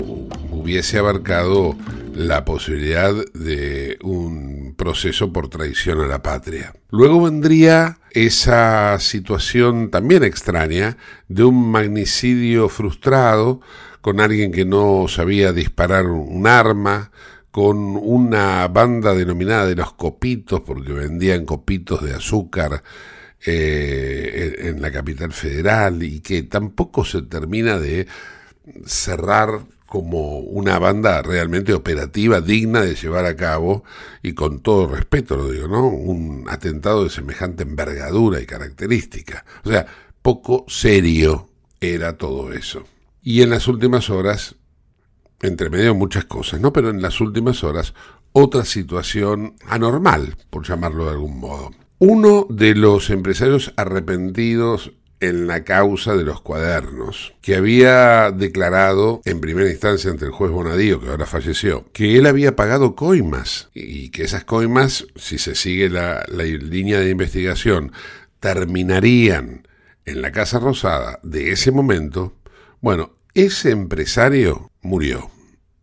hubiese 0.50 0.98
abarcado 0.98 1.74
la 2.14 2.44
posibilidad 2.44 3.12
de 3.34 3.98
un 4.02 4.74
proceso 4.76 5.32
por 5.32 5.48
traición 5.48 6.00
a 6.00 6.06
la 6.06 6.22
patria. 6.22 6.72
Luego 6.90 7.20
vendría 7.20 7.98
esa 8.12 8.98
situación 9.00 9.90
también 9.90 10.24
extraña 10.24 10.96
de 11.28 11.44
un 11.44 11.70
magnicidio 11.70 12.68
frustrado 12.68 13.60
con 14.06 14.20
alguien 14.20 14.52
que 14.52 14.64
no 14.64 15.08
sabía 15.08 15.52
disparar 15.52 16.06
un 16.06 16.46
arma, 16.46 17.10
con 17.50 17.76
una 17.96 18.68
banda 18.68 19.12
denominada 19.16 19.66
de 19.66 19.74
los 19.74 19.94
copitos, 19.94 20.60
porque 20.60 20.92
vendían 20.92 21.44
copitos 21.44 22.04
de 22.04 22.14
azúcar 22.14 22.84
eh, 23.44 24.58
en 24.60 24.80
la 24.80 24.92
capital 24.92 25.32
federal 25.32 26.04
y 26.04 26.20
que 26.20 26.44
tampoco 26.44 27.04
se 27.04 27.22
termina 27.22 27.80
de 27.80 28.06
cerrar 28.84 29.62
como 29.86 30.38
una 30.38 30.78
banda 30.78 31.20
realmente 31.22 31.74
operativa, 31.74 32.40
digna 32.40 32.82
de 32.82 32.94
llevar 32.94 33.26
a 33.26 33.34
cabo, 33.34 33.82
y 34.22 34.34
con 34.34 34.60
todo 34.60 34.86
respeto 34.86 35.36
lo 35.36 35.50
digo, 35.50 35.66
¿no? 35.66 35.88
Un 35.88 36.44
atentado 36.48 37.02
de 37.02 37.10
semejante 37.10 37.64
envergadura 37.64 38.40
y 38.40 38.46
característica. 38.46 39.44
O 39.64 39.68
sea, 39.68 39.84
poco 40.22 40.64
serio 40.68 41.48
era 41.80 42.16
todo 42.16 42.52
eso. 42.52 42.86
Y 43.28 43.42
en 43.42 43.50
las 43.50 43.66
últimas 43.66 44.08
horas 44.08 44.54
entre 45.42 45.68
medio 45.68 45.96
muchas 45.96 46.26
cosas, 46.26 46.60
¿no? 46.60 46.72
Pero 46.72 46.90
en 46.90 47.02
las 47.02 47.20
últimas 47.20 47.64
horas, 47.64 47.92
otra 48.30 48.64
situación 48.64 49.56
anormal, 49.66 50.36
por 50.48 50.64
llamarlo 50.64 51.06
de 51.06 51.10
algún 51.10 51.40
modo. 51.40 51.72
Uno 51.98 52.46
de 52.48 52.76
los 52.76 53.10
empresarios 53.10 53.72
arrepentidos 53.76 54.92
en 55.18 55.48
la 55.48 55.64
causa 55.64 56.14
de 56.14 56.22
los 56.22 56.40
cuadernos, 56.40 57.34
que 57.42 57.56
había 57.56 58.30
declarado 58.30 59.22
en 59.24 59.40
primera 59.40 59.70
instancia 59.70 60.08
ante 60.08 60.26
el 60.26 60.30
juez 60.30 60.52
Bonadío, 60.52 61.00
que 61.00 61.08
ahora 61.08 61.26
falleció, 61.26 61.84
que 61.92 62.18
él 62.18 62.26
había 62.26 62.54
pagado 62.54 62.94
coimas 62.94 63.70
y 63.74 64.10
que 64.10 64.22
esas 64.22 64.44
coimas, 64.44 65.08
si 65.16 65.38
se 65.38 65.56
sigue 65.56 65.90
la, 65.90 66.24
la 66.28 66.44
línea 66.44 67.00
de 67.00 67.10
investigación, 67.10 67.90
terminarían 68.38 69.66
en 70.04 70.22
la 70.22 70.30
Casa 70.30 70.60
Rosada 70.60 71.18
de 71.24 71.50
ese 71.50 71.72
momento, 71.72 72.32
bueno, 72.80 73.15
ese 73.36 73.70
empresario 73.70 74.70
murió. 74.80 75.30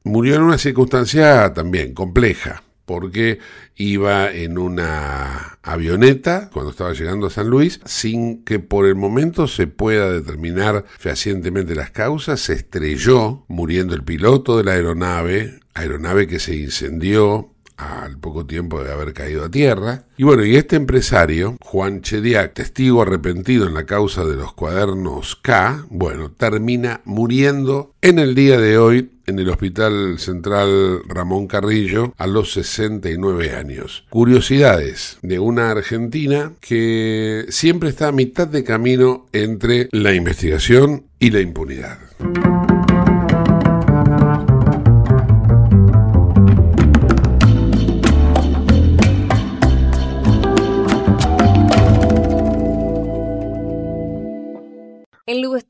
Murió 0.04 0.36
en 0.36 0.42
una 0.42 0.58
circunstancia 0.58 1.54
también 1.54 1.94
compleja, 1.94 2.64
porque 2.86 3.38
iba 3.76 4.32
en 4.32 4.58
una 4.58 5.60
avioneta 5.62 6.50
cuando 6.52 6.72
estaba 6.72 6.94
llegando 6.94 7.28
a 7.28 7.30
San 7.30 7.48
Luis, 7.48 7.80
sin 7.86 8.44
que 8.44 8.58
por 8.58 8.88
el 8.88 8.96
momento 8.96 9.48
se 9.48 9.68
pueda 9.68 10.12
determinar 10.12 10.86
fehacientemente 10.98 11.76
las 11.76 11.92
causas, 11.92 12.40
se 12.40 12.54
estrelló, 12.54 13.46
muriendo 13.48 13.94
el 13.94 14.04
piloto 14.04 14.58
de 14.58 14.64
la 14.64 14.72
aeronave, 14.72 15.60
aeronave 15.76 16.28
que 16.28 16.40
se 16.40 16.56
incendió 16.56 17.53
al 17.78 18.18
poco 18.18 18.46
tiempo 18.46 18.84
de 18.84 18.92
haber 18.92 19.14
caído 19.14 19.46
a 19.46 19.52
tierra. 19.52 20.04
Y 20.18 20.24
bueno, 20.24 20.46
y 20.46 20.56
este 20.56 20.76
empresario, 20.76 21.58
Juan 21.62 22.02
Chediak, 22.02 22.54
testigo 22.54 23.02
arrepentido 23.02 23.68
en 23.68 23.74
la 23.74 23.86
causa 23.86 24.26
de 24.26 24.36
los 24.36 24.54
cuadernos 24.54 25.36
K, 25.36 25.86
bueno, 25.90 26.32
termina 26.32 27.02
muriendo 27.06 27.94
en 28.02 28.20
el 28.20 28.36
día 28.36 28.60
de 28.60 28.78
hoy 28.78 29.10
en 29.26 29.40
el 29.40 29.50
Hospital 29.50 30.20
Central 30.20 31.02
Ramón 31.08 31.48
Carrillo 31.48 32.14
a 32.18 32.28
los 32.28 32.54
69 32.54 33.56
años. 33.56 34.06
Curiosidades 34.10 35.18
de 35.22 35.40
una 35.40 35.72
Argentina 35.72 36.54
que 36.60 37.46
siempre 37.50 37.90
está 37.90 38.10
a 38.10 38.12
mitad 38.12 38.48
de 38.48 38.64
camino 38.64 39.28
entre 39.32 39.88
la 39.92 40.14
investigación 40.14 41.06
y 41.20 41.32
la 41.32 41.40
impunidad. 41.40 42.00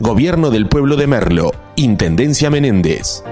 Gobierno 0.00 0.50
del 0.50 0.66
Pueblo 0.66 0.96
de 0.96 1.06
Merlo, 1.06 1.52
Intendencia 1.76 2.50
Menéndez. 2.50 3.22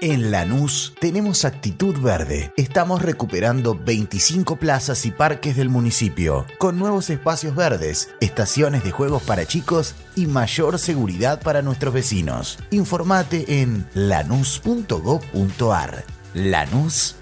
En 0.00 0.32
Lanús 0.32 0.92
tenemos 0.98 1.44
actitud 1.44 1.96
verde. 2.00 2.52
Estamos 2.56 3.00
recuperando 3.02 3.78
25 3.78 4.56
plazas 4.56 5.06
y 5.06 5.12
parques 5.12 5.56
del 5.56 5.68
municipio, 5.68 6.46
con 6.58 6.80
nuevos 6.80 7.08
espacios 7.10 7.54
verdes, 7.54 8.12
estaciones 8.20 8.82
de 8.82 8.90
juegos 8.90 9.22
para 9.22 9.46
chicos 9.46 9.94
y 10.16 10.26
mayor 10.26 10.80
seguridad 10.80 11.40
para 11.42 11.62
nuestros 11.62 11.94
vecinos. 11.94 12.58
Informate 12.72 13.62
en 13.62 13.86
lanús.gov.ar. 13.94 14.82
Lanús 16.34 17.21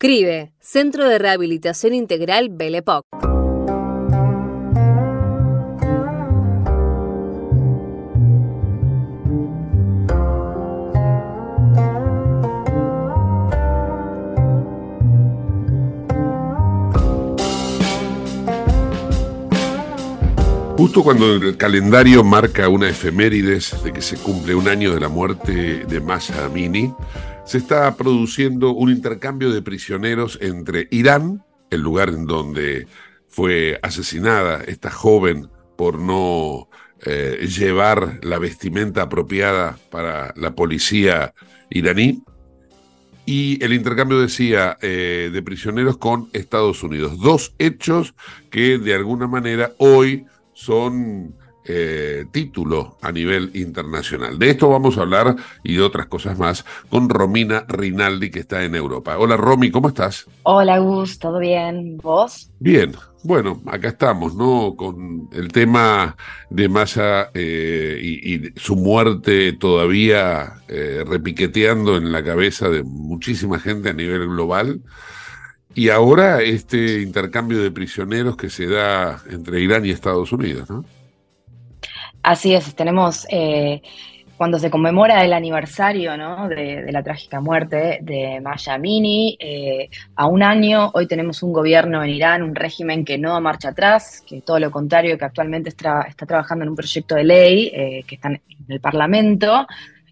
CRIBE, 0.01 0.51
Centro 0.59 1.07
de 1.07 1.19
Rehabilitación 1.19 1.93
Integral 1.93 2.49
Belepoc. 2.49 3.05
Justo 20.77 21.03
cuando 21.03 21.35
el 21.35 21.57
calendario 21.57 22.23
marca 22.23 22.67
una 22.69 22.89
efemérides 22.89 23.83
de 23.83 23.93
que 23.93 24.01
se 24.01 24.17
cumple 24.17 24.55
un 24.55 24.67
año 24.67 24.95
de 24.95 24.99
la 24.99 25.09
muerte 25.09 25.85
de 25.85 25.99
Masa 25.99 26.45
Amini, 26.45 26.91
se 27.51 27.57
está 27.57 27.97
produciendo 27.97 28.71
un 28.71 28.89
intercambio 28.91 29.51
de 29.51 29.61
prisioneros 29.61 30.39
entre 30.41 30.87
Irán, 30.89 31.43
el 31.69 31.81
lugar 31.81 32.07
en 32.07 32.25
donde 32.25 32.87
fue 33.27 33.77
asesinada 33.83 34.63
esta 34.63 34.89
joven 34.89 35.49
por 35.75 35.99
no 35.99 36.69
eh, 37.05 37.45
llevar 37.49 38.21
la 38.23 38.39
vestimenta 38.39 39.01
apropiada 39.01 39.77
para 39.89 40.33
la 40.37 40.55
policía 40.55 41.33
iraní, 41.69 42.23
y 43.25 43.61
el 43.61 43.73
intercambio 43.73 44.21
decía 44.21 44.77
eh, 44.81 45.29
de 45.33 45.43
prisioneros 45.43 45.97
con 45.97 46.29
Estados 46.31 46.83
Unidos. 46.83 47.19
Dos 47.19 47.53
hechos 47.59 48.15
que 48.49 48.77
de 48.77 48.95
alguna 48.95 49.27
manera 49.27 49.73
hoy 49.77 50.25
son 50.53 51.35
eh, 51.65 52.25
título 52.31 52.97
a 53.01 53.11
nivel 53.11 53.51
internacional. 53.53 54.39
De 54.39 54.49
esto 54.49 54.69
vamos 54.69 54.97
a 54.97 55.01
hablar 55.01 55.35
y 55.63 55.75
de 55.75 55.81
otras 55.81 56.07
cosas 56.07 56.37
más 56.37 56.65
con 56.89 57.09
Romina 57.09 57.65
Rinaldi 57.67 58.31
que 58.31 58.39
está 58.39 58.63
en 58.63 58.75
Europa. 58.75 59.17
Hola 59.17 59.37
Romy, 59.37 59.69
¿cómo 59.69 59.89
estás? 59.89 60.25
Hola 60.43 60.79
Gus, 60.79 61.19
¿todo 61.19 61.39
bien? 61.39 61.97
¿Vos? 61.97 62.49
Bien, 62.59 62.93
bueno, 63.23 63.61
acá 63.67 63.89
estamos, 63.89 64.35
¿no? 64.35 64.75
Con 64.75 65.29
el 65.31 65.49
tema 65.49 66.15
de 66.49 66.67
Massa 66.67 67.29
eh, 67.33 67.99
y, 68.01 68.35
y, 68.35 68.53
su 68.55 68.75
muerte 68.75 69.53
todavía 69.53 70.63
eh, 70.67 71.03
repiqueteando 71.07 71.97
en 71.97 72.11
la 72.11 72.23
cabeza 72.23 72.69
de 72.69 72.83
muchísima 72.83 73.59
gente 73.59 73.89
a 73.89 73.93
nivel 73.93 74.27
global. 74.27 74.81
Y 75.75 75.89
ahora 75.89 76.41
este 76.41 77.01
intercambio 77.01 77.61
de 77.61 77.71
prisioneros 77.71 78.35
que 78.35 78.49
se 78.49 78.67
da 78.67 79.21
entre 79.29 79.61
Irán 79.61 79.85
y 79.85 79.91
Estados 79.91 80.31
Unidos, 80.33 80.69
¿no? 80.69 80.83
Así 82.23 82.53
es, 82.53 82.75
tenemos, 82.75 83.25
eh, 83.29 83.81
cuando 84.37 84.59
se 84.59 84.69
conmemora 84.69 85.23
el 85.25 85.33
aniversario 85.33 86.15
¿no? 86.17 86.47
de, 86.47 86.91
la 86.91 87.01
trágica 87.01 87.41
muerte 87.41 87.99
de 88.01 88.39
Maya 88.41 88.75
Amini, 88.75 89.37
eh, 89.39 89.89
a 90.15 90.27
un 90.27 90.43
año, 90.43 90.91
hoy 90.93 91.07
tenemos 91.07 91.41
un 91.41 91.51
gobierno 91.51 92.03
en 92.03 92.09
Irán, 92.11 92.43
un 92.43 92.53
régimen 92.53 93.03
que 93.03 93.17
no 93.17 93.39
marcha 93.41 93.69
atrás, 93.69 94.23
que 94.27 94.41
todo 94.41 94.59
lo 94.59 94.69
contrario, 94.69 95.17
que 95.17 95.25
actualmente 95.25 95.69
está, 95.69 96.03
está 96.03 96.27
trabajando 96.27 96.63
en 96.63 96.69
un 96.69 96.75
proyecto 96.75 97.15
de 97.15 97.23
ley 97.23 97.71
eh, 97.73 98.03
que 98.05 98.15
está 98.15 98.29
en 98.29 98.41
el 98.67 98.79
Parlamento, 98.79 99.65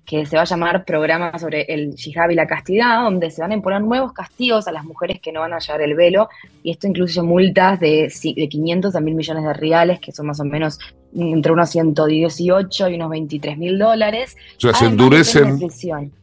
que 0.10 0.26
se 0.26 0.36
va 0.36 0.42
a 0.42 0.46
llamar 0.46 0.86
Programa 0.86 1.38
sobre 1.38 1.72
el 1.72 1.94
Yihad 1.94 2.32
y 2.32 2.36
la 2.36 2.48
Castidad, 2.48 3.04
donde 3.04 3.30
se 3.30 3.42
van 3.42 3.52
a 3.52 3.54
imponer 3.54 3.82
nuevos 3.82 4.12
castigos 4.12 4.68
a 4.68 4.72
las 4.72 4.84
mujeres 4.84 5.20
que 5.22 5.32
no 5.32 5.42
van 5.42 5.54
a 5.54 5.60
llevar 5.60 5.84
el 5.84 5.94
velo, 5.94 6.30
y 6.64 6.72
esto 6.72 6.88
incluye 6.88 7.22
multas 7.22 7.80
de, 7.80 8.12
de 8.36 8.50
500 8.50 8.96
a 8.96 9.02
1000 9.02 9.14
millones 9.14 9.44
de 9.44 9.54
reales, 9.54 10.00
que 10.00 10.12
son 10.12 10.26
más 10.26 10.40
o 10.40 10.46
menos 10.46 10.80
entre 11.16 11.52
unos 11.52 11.70
118 11.70 12.90
y 12.90 12.96
unos 12.96 13.10
23 13.12 13.58
mil 13.60 13.78
dólares. 13.78 14.36
O 14.58 14.62
sea, 14.62 14.74
se 14.74 14.86
endurecen, 14.86 15.60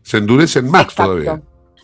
se 0.03 0.16
endurecen 0.16 0.68
más 0.68 0.83
exacto, 0.83 1.12
todavía. 1.12 1.42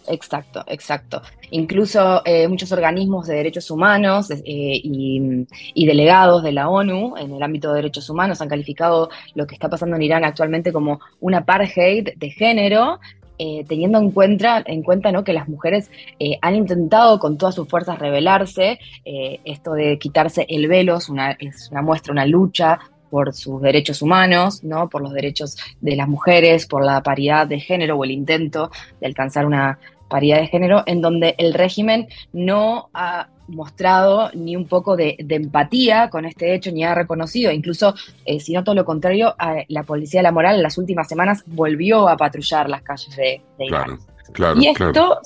Exacto, 0.09 0.65
exacto. 0.67 1.23
Incluso 1.51 2.23
eh, 2.25 2.49
muchos 2.49 2.73
organismos 2.73 3.27
de 3.27 3.37
derechos 3.37 3.71
humanos 3.71 4.31
eh, 4.31 4.41
y, 4.45 5.87
delegados 5.87 6.43
de 6.43 6.53
la 6.53 6.69
ONU 6.69 7.17
en 7.17 7.35
el 7.35 7.43
ámbito 7.43 7.69
de 7.71 7.77
derechos 7.77 8.09
humanos 8.09 8.41
han 8.41 8.49
calificado 8.49 9.11
lo 9.35 9.47
que 9.47 9.55
está 9.55 9.69
pasando 9.69 9.97
en 9.97 10.03
Irán 10.03 10.25
actualmente 10.25 10.73
como 10.73 11.01
un 11.21 11.35
apartheid 11.35 12.11
de 12.17 12.31
género. 12.31 13.01
Eh, 13.39 13.65
teniendo 13.67 13.99
en 13.99 14.13
cuenta, 14.13 14.63
en 14.65 14.83
cuenta 14.83 15.11
¿no? 15.11 15.25
que 15.25 15.33
las 15.33 15.49
mujeres 15.49 15.91
eh, 16.21 16.39
han 16.43 16.55
intentado 16.55 17.19
con 17.19 17.39
todas 17.39 17.57
sus 17.57 17.67
fuerzas 17.67 17.99
rebelarse, 17.99 18.79
esto 19.05 19.73
de 19.73 19.99
quitarse 19.99 20.47
el 20.49 20.69
velo 20.69 20.99
es 20.99 21.09
una, 21.09 21.33
es 21.33 21.69
una 21.73 21.83
muestra, 21.83 22.13
una 22.13 22.27
lucha 22.27 22.79
por 23.13 23.35
sus 23.35 23.61
derechos 23.61 24.01
humanos, 24.01 24.65
¿no? 24.65 24.89
por 24.89 25.03
los 25.03 25.13
derechos 25.13 25.59
de 25.83 25.97
las 25.97 26.09
mujeres, 26.09 26.65
por 26.67 26.83
la 26.83 27.03
paridad 27.03 27.47
de 27.47 27.61
género 27.61 27.99
o 27.99 28.05
el 28.05 28.11
intento 28.11 28.71
de 29.03 29.07
alcanzar 29.07 29.45
una 29.45 29.79
paridad 30.09 30.39
de 30.39 30.47
género, 30.47 30.83
en 30.87 31.03
donde 31.03 31.35
el 31.37 31.53
régimen 31.53 32.09
no 32.33 32.89
ha 32.95 33.29
mostrado 33.49 34.31
ni 34.33 34.57
un 34.57 34.67
poco 34.67 34.97
de, 34.97 35.17
de 35.23 35.35
empatía 35.35 36.09
con 36.09 36.25
este 36.25 36.55
hecho, 36.55 36.73
ni 36.73 36.85
ha 36.85 36.95
reconocido, 36.95 37.53
incluso, 37.53 37.95
eh, 38.25 38.41
si 38.41 38.55
no 38.55 38.65
todo 38.65 38.77
lo 38.77 38.87
contrario, 38.87 39.35
la 39.69 39.83
Policía 39.83 40.21
de 40.21 40.25
la 40.25 40.33
Moral 40.33 40.57
en 40.57 40.63
las 40.63 40.79
últimas 40.79 41.07
semanas 41.07 41.45
volvió 41.45 42.09
a 42.09 42.17
patrullar 42.17 42.71
las 42.71 42.81
calles 42.81 43.15
de, 43.15 43.43
de 43.59 43.67
Irán. 43.67 43.85
Claro, 43.85 43.99
claro, 44.33 44.61
y 44.63 44.69
esto 44.69 44.91
claro. 44.91 45.21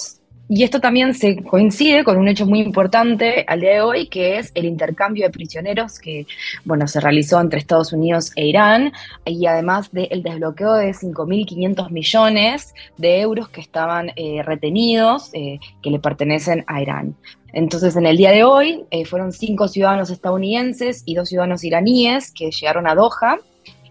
Y 0.49 0.63
esto 0.63 0.81
también 0.81 1.13
se 1.15 1.43
coincide 1.43 2.05
con 2.05 2.17
un 2.19 2.29
hecho 2.29 2.47
muy 2.47 2.61
importante 2.61 3.45
al 3.49 3.61
día 3.61 3.73
de 3.73 3.81
hoy, 3.81 4.09
que 4.09 4.39
es 4.39 4.53
el 4.55 4.65
intercambio 4.65 5.25
de 5.25 5.31
prisioneros 5.31 5.99
que, 5.99 6.27
bueno, 6.65 6.87
se 6.87 7.01
realizó 7.01 7.41
entre 7.41 7.59
Estados 7.59 7.93
Unidos 7.93 8.31
e 8.37 8.47
Irán, 8.47 8.93
y 9.25 9.47
además 9.47 9.91
del 9.93 10.23
desbloqueo 10.23 10.75
de 10.75 10.93
5.500 10.93 11.91
millones 11.91 12.75
de 12.97 13.21
euros 13.21 13.49
que 13.49 13.61
estaban 13.61 14.13
eh, 14.15 14.43
retenidos, 14.45 15.31
eh, 15.33 15.59
que 15.83 15.91
le 15.91 15.99
pertenecen 15.99 16.65
a 16.69 16.81
Irán. 16.81 17.17
Entonces, 17.53 17.97
en 17.97 18.05
el 18.05 18.19
día 18.19 18.33
de 18.33 18.45
hoy 18.45 18.85
eh, 18.91 19.07
fueron 19.07 19.33
cinco 19.33 19.67
ciudadanos 19.67 20.11
estadounidenses 20.11 21.03
y 21.07 21.15
dos 21.15 21.31
ciudadanos 21.31 21.65
iraníes 21.65 22.31
que 22.31 22.51
llegaron 22.51 22.87
a 22.87 22.95
Doha 22.95 23.39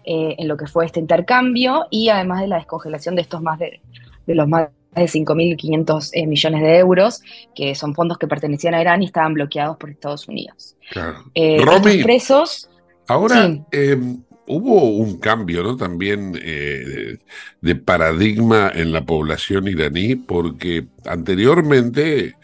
eh, 0.04 0.36
en 0.38 0.46
lo 0.46 0.56
que 0.56 0.68
fue 0.68 0.86
este 0.86 1.00
intercambio 1.00 1.86
y 1.90 2.08
además 2.08 2.42
de 2.42 2.46
la 2.46 2.58
descongelación 2.58 3.16
de 3.16 3.22
estos 3.22 3.42
más 3.42 3.58
de, 3.58 3.80
de 4.24 4.34
los 4.36 4.46
más 4.46 4.68
de 4.96 5.08
5.500 5.08 6.10
eh, 6.12 6.26
millones 6.26 6.62
de 6.62 6.78
euros, 6.78 7.20
que 7.54 7.74
son 7.74 7.94
fondos 7.94 8.18
que 8.18 8.26
pertenecían 8.26 8.74
a 8.74 8.80
Irán 8.80 9.02
y 9.02 9.06
estaban 9.06 9.34
bloqueados 9.34 9.76
por 9.76 9.90
Estados 9.90 10.26
Unidos. 10.28 10.76
Claro. 10.90 11.24
Eh, 11.34 11.60
Romy, 11.62 12.02
presos. 12.02 12.68
Ahora, 13.08 13.46
Sí. 13.46 13.62
eh, 13.72 13.96
hubo 14.46 14.90
un 14.96 15.18
cambio, 15.18 15.62
¿no? 15.62 15.76
También 15.76 16.38
eh, 16.42 16.84
de, 16.86 17.20
de 17.60 17.74
paradigma 17.76 18.70
en 18.74 18.92
la 18.92 19.04
población 19.04 19.68
iraní, 19.68 20.16
porque 20.16 20.86
anteriormente 21.04 22.34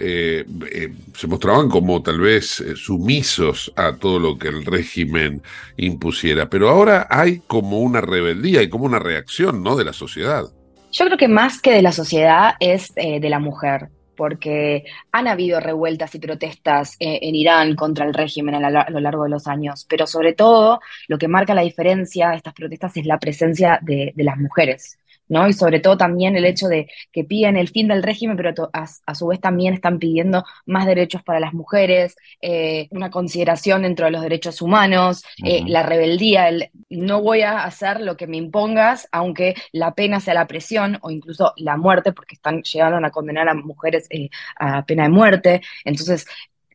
eh, 0.00 0.44
eh, 0.72 0.92
se 1.16 1.26
mostraban 1.26 1.68
como 1.68 2.00
tal 2.02 2.20
vez 2.20 2.60
eh, 2.60 2.76
sumisos 2.76 3.72
a 3.76 3.96
todo 3.96 4.18
lo 4.20 4.38
que 4.38 4.46
el 4.48 4.64
régimen 4.64 5.42
impusiera, 5.76 6.48
pero 6.48 6.68
ahora 6.70 7.06
hay 7.10 7.40
como 7.46 7.80
una 7.80 8.00
rebeldía 8.00 8.62
y 8.62 8.68
como 8.68 8.84
una 8.84 9.00
reacción, 9.00 9.62
¿no? 9.62 9.74
De 9.76 9.84
la 9.84 9.92
sociedad. 9.92 10.44
Yo 10.90 11.04
creo 11.04 11.18
que 11.18 11.28
más 11.28 11.60
que 11.60 11.72
de 11.72 11.82
la 11.82 11.92
sociedad 11.92 12.54
es 12.60 12.92
eh, 12.96 13.20
de 13.20 13.28
la 13.30 13.38
mujer. 13.38 13.90
porque 14.16 14.84
han 15.12 15.28
habido 15.28 15.60
revueltas 15.60 16.12
y 16.16 16.18
protestas 16.18 16.96
eh, 16.98 17.20
en 17.22 17.36
Irán 17.36 17.76
contra 17.76 18.04
el 18.04 18.12
régimen 18.12 18.56
a, 18.56 18.66
a 18.80 18.90
lo 18.90 18.98
largo 18.98 19.22
de 19.22 19.30
los 19.30 19.46
años, 19.46 19.86
pero 19.88 20.08
sobre 20.08 20.32
todo 20.32 20.80
lo 21.06 21.18
que 21.18 21.28
marca 21.28 21.54
la 21.54 21.62
diferencia 21.62 22.30
de 22.30 22.36
estas 22.38 22.52
protestas 22.52 22.96
es 22.96 23.06
la 23.06 23.20
presencia 23.20 23.78
de 23.80 24.12
las 24.16 24.36
mujeres. 24.36 24.98
¿No? 25.28 25.48
Y 25.48 25.52
sobre 25.52 25.80
todo 25.80 25.96
también 25.96 26.36
el 26.36 26.44
hecho 26.44 26.68
de 26.68 26.88
que 27.12 27.24
piden 27.24 27.56
el 27.56 27.68
fin 27.68 27.88
del 27.88 28.02
régimen, 28.02 28.36
pero 28.36 28.70
a, 28.72 28.86
a 29.06 29.14
su 29.14 29.26
vez 29.26 29.40
también 29.40 29.74
están 29.74 29.98
pidiendo 29.98 30.44
más 30.66 30.86
derechos 30.86 31.22
para 31.22 31.40
las 31.40 31.54
mujeres, 31.54 32.16
eh, 32.40 32.88
una 32.90 33.10
consideración 33.10 33.82
dentro 33.82 34.06
de 34.06 34.12
los 34.12 34.22
derechos 34.22 34.62
humanos, 34.62 35.24
eh, 35.44 35.62
la 35.66 35.82
rebeldía, 35.82 36.48
el 36.48 36.70
no 36.90 37.22
voy 37.22 37.42
a 37.42 37.64
hacer 37.64 38.00
lo 38.00 38.16
que 38.16 38.26
me 38.26 38.36
impongas, 38.36 39.08
aunque 39.12 39.54
la 39.72 39.94
pena 39.94 40.20
sea 40.20 40.34
la 40.34 40.46
presión 40.46 40.98
o 41.02 41.10
incluso 41.10 41.52
la 41.56 41.76
muerte, 41.76 42.12
porque 42.12 42.34
están 42.34 42.62
llegando 42.62 43.06
a 43.06 43.10
condenar 43.10 43.48
a 43.48 43.54
mujeres 43.54 44.06
eh, 44.10 44.30
a 44.56 44.84
pena 44.84 45.04
de 45.04 45.08
muerte. 45.10 45.60
Entonces, 45.84 46.26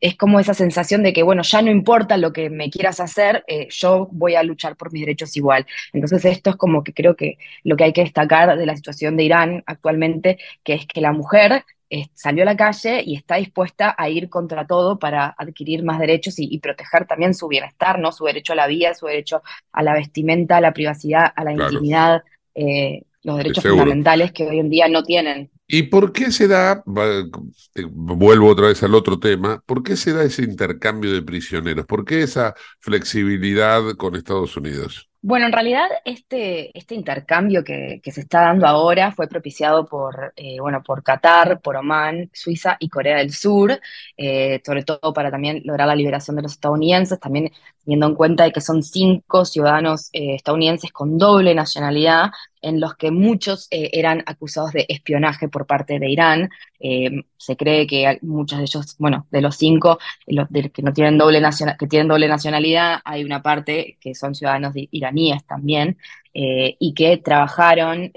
es 0.04 0.18
como 0.18 0.40
esa 0.40 0.54
sensación 0.54 1.02
de 1.04 1.14
que, 1.14 1.24
bueno, 1.24 1.44
ya 1.44 1.62
no 1.62 1.72
importa 1.72 2.18
lo 2.18 2.34
que 2.34 2.50
me 2.50 2.70
quieras 2.70 3.00
hacer, 3.00 3.44
eh, 3.48 3.68
yo 3.72 4.10
voy 4.12 4.36
a 4.36 4.44
luchar 4.44 4.76
por 4.76 4.92
mis 4.92 5.02
derechos 5.04 5.36
igual. 5.38 5.66
Entonces, 5.94 6.26
esto 6.26 6.50
es 6.52 6.56
como 6.58 6.84
que 6.84 6.94
creo 6.94 7.16
que 7.16 7.38
lo 7.64 7.76
que 7.78 7.86
hay 7.86 7.94
que 7.94 8.04
destacar 8.04 8.58
de 8.58 8.66
la 8.66 8.76
situación 8.76 9.16
de 9.18 9.24
Irán 9.24 9.64
actualmente, 9.66 10.38
que 10.64 10.74
es 10.74 10.86
que 10.88 11.00
la 11.02 11.14
mujer 11.14 11.64
eh, 11.90 12.08
salió 12.14 12.44
a 12.44 12.46
la 12.48 12.58
calle 12.58 13.02
y 13.06 13.16
está 13.16 13.36
dispuesta 13.36 13.96
a 13.98 14.10
ir 14.10 14.30
contra 14.30 14.66
todo 14.68 15.00
para 15.00 15.28
adquirir 15.38 15.84
más 15.84 16.00
derechos 16.00 16.38
y, 16.40 16.48
y 16.52 16.60
proteger 16.60 17.06
también 17.08 17.34
su 17.34 17.48
bienestar, 17.48 18.00
¿no? 18.00 18.12
Su 18.12 18.26
derecho 18.26 18.54
a 18.54 18.56
la 18.58 18.68
vida, 18.68 18.94
su 18.96 19.06
derecho 19.06 19.42
a 19.72 19.84
la 19.84 19.94
vestimenta, 19.94 20.58
a 20.58 20.62
la 20.62 20.74
privacidad, 20.74 21.32
a 21.36 21.44
la 21.44 21.54
Claro. 21.54 21.72
intimidad, 21.74 22.24
eh, 22.56 23.04
los 23.24 23.38
derechos 23.38 23.66
fundamentales 23.68 24.32
que 24.34 24.44
hoy 24.48 24.60
en 24.60 24.70
día 24.70 24.88
no 24.90 25.04
tienen. 25.04 25.50
¿Y 25.76 25.82
por 25.82 26.12
qué 26.14 26.32
se 26.32 26.48
da, 26.48 26.84
vuelvo 26.86 28.48
otra 28.48 28.68
vez 28.68 28.84
al 28.84 28.94
otro 28.94 29.18
tema, 29.18 29.60
por 29.66 29.82
qué 29.82 29.96
se 29.96 30.14
da 30.14 30.24
ese 30.24 30.44
intercambio 30.44 31.12
de 31.12 31.24
prisioneros? 31.24 31.88
¿Por 31.88 32.06
qué 32.06 32.22
esa 32.22 32.54
flexibilidad 32.80 33.82
con 33.98 34.16
Estados 34.16 34.56
Unidos? 34.56 35.10
Bueno, 35.24 35.48
en 35.48 35.52
realidad 35.52 35.88
este, 36.06 36.78
este 36.78 36.94
intercambio 36.94 37.64
que, 37.64 38.02
que 38.04 38.12
se 38.12 38.22
está 38.22 38.42
dando 38.42 38.68
ahora 38.68 39.14
fue 39.14 39.28
propiciado 39.28 39.88
por, 39.88 40.34
eh, 40.36 40.60
bueno, 40.60 40.84
por 40.84 41.02
Qatar, 41.02 41.60
por 41.60 41.78
Omán, 41.78 42.30
Suiza 42.34 42.78
y 42.80 42.90
Corea 42.90 43.18
del 43.18 43.32
Sur, 43.32 43.80
eh, 44.16 44.62
sobre 44.64 44.84
todo 44.84 45.12
para 45.12 45.32
también 45.32 45.62
lograr 45.64 45.88
la 45.88 45.96
liberación 45.96 46.36
de 46.36 46.44
los 46.44 46.52
estadounidenses, 46.52 47.20
también 47.20 47.52
teniendo 47.84 48.08
en 48.08 48.16
cuenta 48.16 48.44
de 48.46 48.52
que 48.52 48.62
son 48.62 48.82
cinco 48.84 49.46
ciudadanos 49.46 50.10
eh, 50.14 50.36
estadounidenses 50.36 50.92
con 50.92 51.18
doble 51.18 51.54
nacionalidad, 51.54 52.32
en 52.62 52.80
los 52.80 52.96
que 52.96 53.12
muchos 53.12 53.68
eh, 53.72 53.90
eran 53.94 54.24
acusados 54.26 54.72
de 54.72 54.86
espionaje 54.88 55.50
por 55.50 55.66
parte 55.66 56.00
de 56.00 56.10
Irán. 56.10 56.50
Eh, 56.80 57.24
se 57.38 57.58
cree 57.58 57.86
que 57.86 58.20
muchos 58.22 58.58
de 58.60 58.64
ellos, 58.64 58.96
bueno, 59.00 59.28
de 59.32 59.42
los 59.42 59.58
cinco, 59.58 60.00
que 60.26 60.82
no 60.82 60.94
tienen 60.94 61.18
doble 61.18 61.42
nacional, 61.42 61.76
que 61.78 61.88
tienen 61.88 62.08
doble 62.08 62.28
nacionalidad, 62.28 63.00
hay 63.04 63.24
una 63.24 63.42
parte 63.42 63.98
que 64.00 64.16
son 64.16 64.34
ciudadanos 64.34 64.74
de- 64.74 64.88
iraníes 64.92 65.46
también, 65.46 65.98
y 66.36 66.94
que 66.96 67.18
trabajaron 67.18 68.12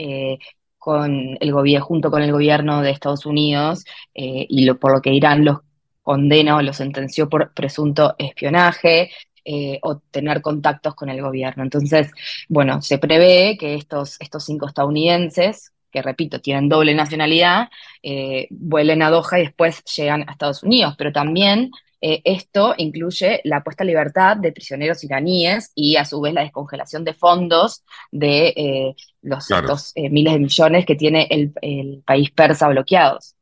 con 0.79 1.37
el 1.39 1.53
gobierno, 1.53 1.85
junto 1.85 2.11
con 2.11 2.23
el 2.23 2.33
gobierno 2.33 2.81
de 2.81 2.91
Estados 2.91 3.27
Unidos, 3.27 3.85
y 4.15 4.65
lo, 4.65 4.79
por 4.79 4.93
lo 4.93 5.03
que 5.03 5.13
Irán 5.13 5.45
los 5.45 5.59
condena 6.03 6.57
o 6.57 6.63
los 6.63 6.77
sentenció 6.77 7.29
por 7.29 7.53
presunto 7.53 8.15
espionaje. 8.17 9.11
Eh, 9.47 9.79
o 9.83 9.99
tener 10.11 10.43
contactos 10.43 10.95
con 10.95 11.09
el 11.11 11.23
gobierno. 11.23 11.63
Entonces, 11.65 12.11
bueno, 12.49 12.83
se 12.83 12.99
prevé 12.99 13.57
que 13.59 13.75
estos, 13.77 14.17
estos 14.21 14.45
cinco 14.45 14.67
estadounidenses, 14.69 15.73
que 15.91 16.03
repito, 16.03 16.41
tienen 16.41 16.69
doble 16.69 16.95
nacionalidad, 16.95 17.69
eh, 18.03 18.49
vuelen 18.51 19.03
a 19.03 19.11
Doha 19.11 19.39
y 19.39 19.43
después 19.45 19.83
llegan 19.97 20.29
a 20.29 20.33
Estados 20.33 20.63
Unidos, 20.63 20.95
pero 20.99 21.13
también 21.13 21.71
eh, 22.01 22.21
esto 22.25 22.75
incluye 22.77 23.41
la 23.45 23.63
puesta 23.65 23.83
a 23.85 23.87
libertad 23.87 24.37
de 24.37 24.53
prisioneros 24.53 25.03
iraníes 25.05 25.73
y 25.75 25.97
a 25.97 26.05
su 26.05 26.21
vez 26.21 26.35
la 26.35 26.43
descongelación 26.43 27.05
de 27.05 27.15
fondos 27.15 27.85
de 28.13 28.49
eh, 28.57 28.95
los 29.23 29.47
Claro. 29.47 29.69
eh, 29.95 30.11
miles 30.11 30.35
de 30.35 30.39
millones 30.41 30.87
que 30.87 30.97
tiene 30.97 31.27
el, 31.31 31.53
el 31.63 32.03
país 32.07 32.31
persa 32.33 32.69
bloqueados. 32.69 33.35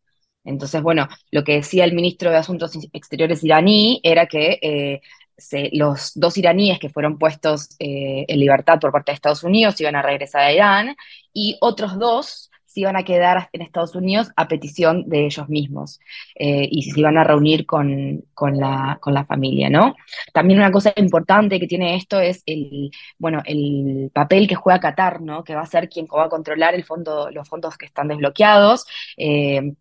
Entonces, 0.44 0.82
bueno, 0.82 1.08
lo 1.30 1.42
que 1.42 1.54
decía 1.54 1.84
el 1.84 1.94
ministro 1.94 2.30
de 2.30 2.36
Asuntos 2.36 2.72
Exteriores 2.92 3.42
iraní 3.42 4.00
era 4.04 4.26
que 4.26 5.00
se- 5.36 5.70
los 5.72 6.12
dos 6.14 6.36
iraníes 6.38 6.78
que 6.78 6.88
fueron 6.90 7.18
puestos 7.18 7.70
eh, 7.78 8.24
en 8.28 8.38
libertad 8.40 8.78
por 8.80 8.92
parte 8.92 9.12
de 9.12 9.14
Estados 9.16 9.42
Unidos 9.44 9.80
iban 9.80 9.96
a 9.96 10.02
regresar 10.02 10.42
a 10.42 10.52
Irán 10.52 10.96
y 11.32 11.56
otros 11.60 11.98
dos 11.98 12.50
se 12.66 12.80
iban 12.80 12.96
a 12.96 13.04
quedar 13.04 13.50
en 13.52 13.62
Estados 13.62 13.94
Unidos 13.94 14.30
a 14.34 14.48
petición 14.48 15.08
de 15.08 15.26
ellos 15.26 15.48
mismos 15.48 16.00
eh, 16.34 16.66
y 16.68 16.82
se 16.82 16.98
iban 16.98 17.16
a 17.16 17.22
reunir 17.22 17.66
con, 17.66 18.24
con 18.34 18.58
la, 18.58 18.98
con 19.00 19.14
la 19.14 19.24
familia, 19.24 19.70
¿no? 19.70 19.94
También 20.32 20.58
una 20.58 20.72
cosa 20.72 20.92
importante 20.96 21.60
que 21.60 21.68
tiene 21.68 21.94
esto 21.94 22.18
es 22.20 22.42
el, 22.46 22.90
bueno, 23.18 23.42
el 23.44 24.10
papel 24.12 24.48
que 24.48 24.56
juega 24.56 24.80
Qatar, 24.80 25.20
¿no? 25.20 25.44
Que 25.44 25.54
va 25.54 25.62
a 25.62 25.66
ser 25.66 25.88
quien 25.88 26.06
va 26.06 26.24
a 26.24 26.28
controlar 26.28 26.74
el 26.74 26.84
fondo, 26.84 27.30
los 27.30 27.48
fondos 27.48 27.76
que 27.78 27.86
están 27.86 28.08
desbloqueados. 28.08 28.84
eh, 29.16 29.72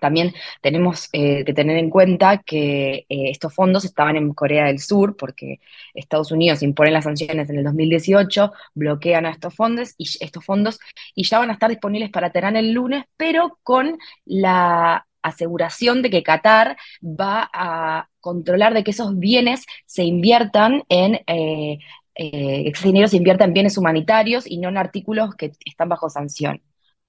también 0.00 0.34
tenemos 0.60 1.08
eh, 1.12 1.44
que 1.44 1.52
tener 1.52 1.76
en 1.76 1.90
cuenta 1.90 2.38
que 2.38 3.06
eh, 3.08 3.30
estos 3.30 3.54
fondos 3.54 3.84
estaban 3.84 4.16
en 4.16 4.32
Corea 4.34 4.66
del 4.66 4.78
Sur 4.78 5.16
porque 5.16 5.60
Estados 5.94 6.32
Unidos 6.32 6.62
impone 6.62 6.90
las 6.90 7.04
sanciones 7.04 7.50
en 7.50 7.58
el 7.58 7.64
2018, 7.64 8.52
bloquean 8.74 9.26
a 9.26 9.30
estos 9.30 9.54
fondos 9.54 9.94
y 9.98 10.08
estos 10.20 10.44
fondos 10.44 10.78
y 11.14 11.24
ya 11.24 11.38
van 11.38 11.50
a 11.50 11.54
estar 11.54 11.70
disponibles 11.70 12.10
para 12.10 12.30
Teherán 12.30 12.56
el 12.56 12.72
lunes, 12.72 13.04
pero 13.16 13.58
con 13.62 13.98
la 14.24 15.06
aseguración 15.22 16.02
de 16.02 16.10
que 16.10 16.22
Qatar 16.22 16.76
va 17.02 17.50
a 17.52 18.08
controlar 18.20 18.74
de 18.74 18.84
que 18.84 18.90
esos 18.90 19.18
bienes 19.18 19.64
se 19.86 20.04
inviertan 20.04 20.82
en 20.88 21.20
eh, 21.26 21.78
eh, 22.14 22.70
ese 22.72 22.86
dinero 22.86 23.08
se 23.08 23.16
invierta 23.16 23.44
en 23.44 23.52
bienes 23.52 23.76
humanitarios 23.76 24.44
y 24.46 24.58
no 24.58 24.68
en 24.68 24.76
artículos 24.76 25.34
que 25.34 25.52
están 25.64 25.88
bajo 25.88 26.08
sanción. 26.08 26.62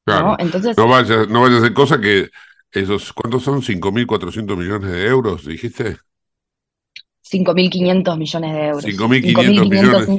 Claro. 0.03 0.29
¿no? 0.29 0.35
Entonces, 0.39 0.77
No 0.77 0.87
vaya, 0.87 1.25
no 1.27 1.41
vaya 1.41 1.57
a 1.57 1.61
ser 1.61 1.73
cosa 1.73 1.99
que 1.99 2.29
esos, 2.71 3.13
¿cuántos 3.13 3.43
son? 3.43 3.61
5.400 3.63 4.57
millones 4.57 4.91
de 4.91 5.05
euros, 5.07 5.45
dijiste. 5.45 5.97
5.500 7.21 8.17
millones 8.17 8.53
de 8.53 8.65
euros. 8.67 8.83
5.500 8.83 9.67
millones 9.67 10.11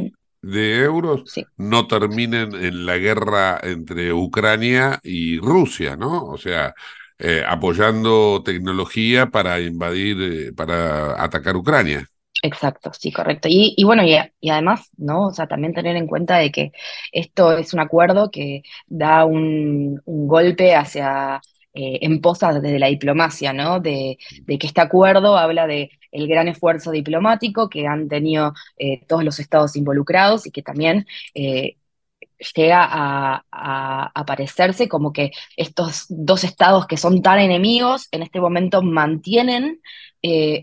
de 0.42 0.78
euros 0.84 1.24
Sí. 1.24 1.44
no 1.56 1.86
terminen 1.86 2.54
en 2.54 2.86
la 2.86 2.98
guerra 2.98 3.58
entre 3.62 4.12
Ucrania 4.12 5.00
y 5.02 5.38
Rusia, 5.38 5.96
¿no? 5.96 6.24
O 6.26 6.38
sea, 6.38 6.74
eh, 7.18 7.42
apoyando 7.46 8.42
tecnología 8.44 9.26
para 9.30 9.60
invadir, 9.60 10.16
eh, 10.20 10.52
para 10.52 11.22
atacar 11.22 11.56
Ucrania. 11.56 12.06
Exacto, 12.42 12.92
sí, 12.92 13.10
correcto. 13.12 13.48
Y, 13.50 13.74
y 13.76 13.84
bueno, 13.84 14.02
y, 14.04 14.16
y 14.40 14.50
además, 14.50 14.90
¿no? 14.96 15.26
O 15.28 15.32
sea, 15.32 15.46
también 15.48 15.72
tener 15.74 15.96
en 15.96 16.06
cuenta 16.06 16.36
de 16.38 16.52
que 16.52 16.72
esto 17.10 17.56
es 17.56 17.72
un 17.74 17.80
acuerdo 17.80 18.30
que 18.30 18.62
da 18.86 19.24
un, 19.24 20.00
un 20.04 20.28
golpe 20.28 20.74
hacia, 20.76 21.40
eh, 21.76 21.98
en 22.00 22.22
posa 22.22 22.54
desde 22.54 22.78
la 22.78 22.86
diplomacia, 22.86 23.52
¿no? 23.52 23.80
De, 23.80 24.16
que 24.46 24.66
este 24.66 24.80
acuerdo 24.80 25.36
habla 25.36 25.66
de 25.66 25.90
el 26.10 26.26
gran 26.26 26.48
esfuerzo 26.48 26.90
diplomático 26.90 27.68
que 27.68 27.86
han 27.86 28.08
tenido 28.08 28.54
eh, 28.78 29.04
todos 29.06 29.22
los 29.24 29.38
estados 29.40 29.76
involucrados 29.76 30.46
y 30.46 30.52
que 30.52 30.62
también 30.62 31.06
eh, 31.34 31.76
llega 32.54 32.88
a, 32.90 34.24
parecerse 34.26 34.88
como 34.88 35.12
que 35.12 35.32
estos 35.56 36.06
dos 36.08 36.44
estados 36.44 36.86
que 36.86 36.96
son 36.96 37.22
tan 37.22 37.40
enemigos 37.40 38.08
en 38.10 38.22
este 38.22 38.40
momento 38.40 38.82
mantienen 38.82 39.80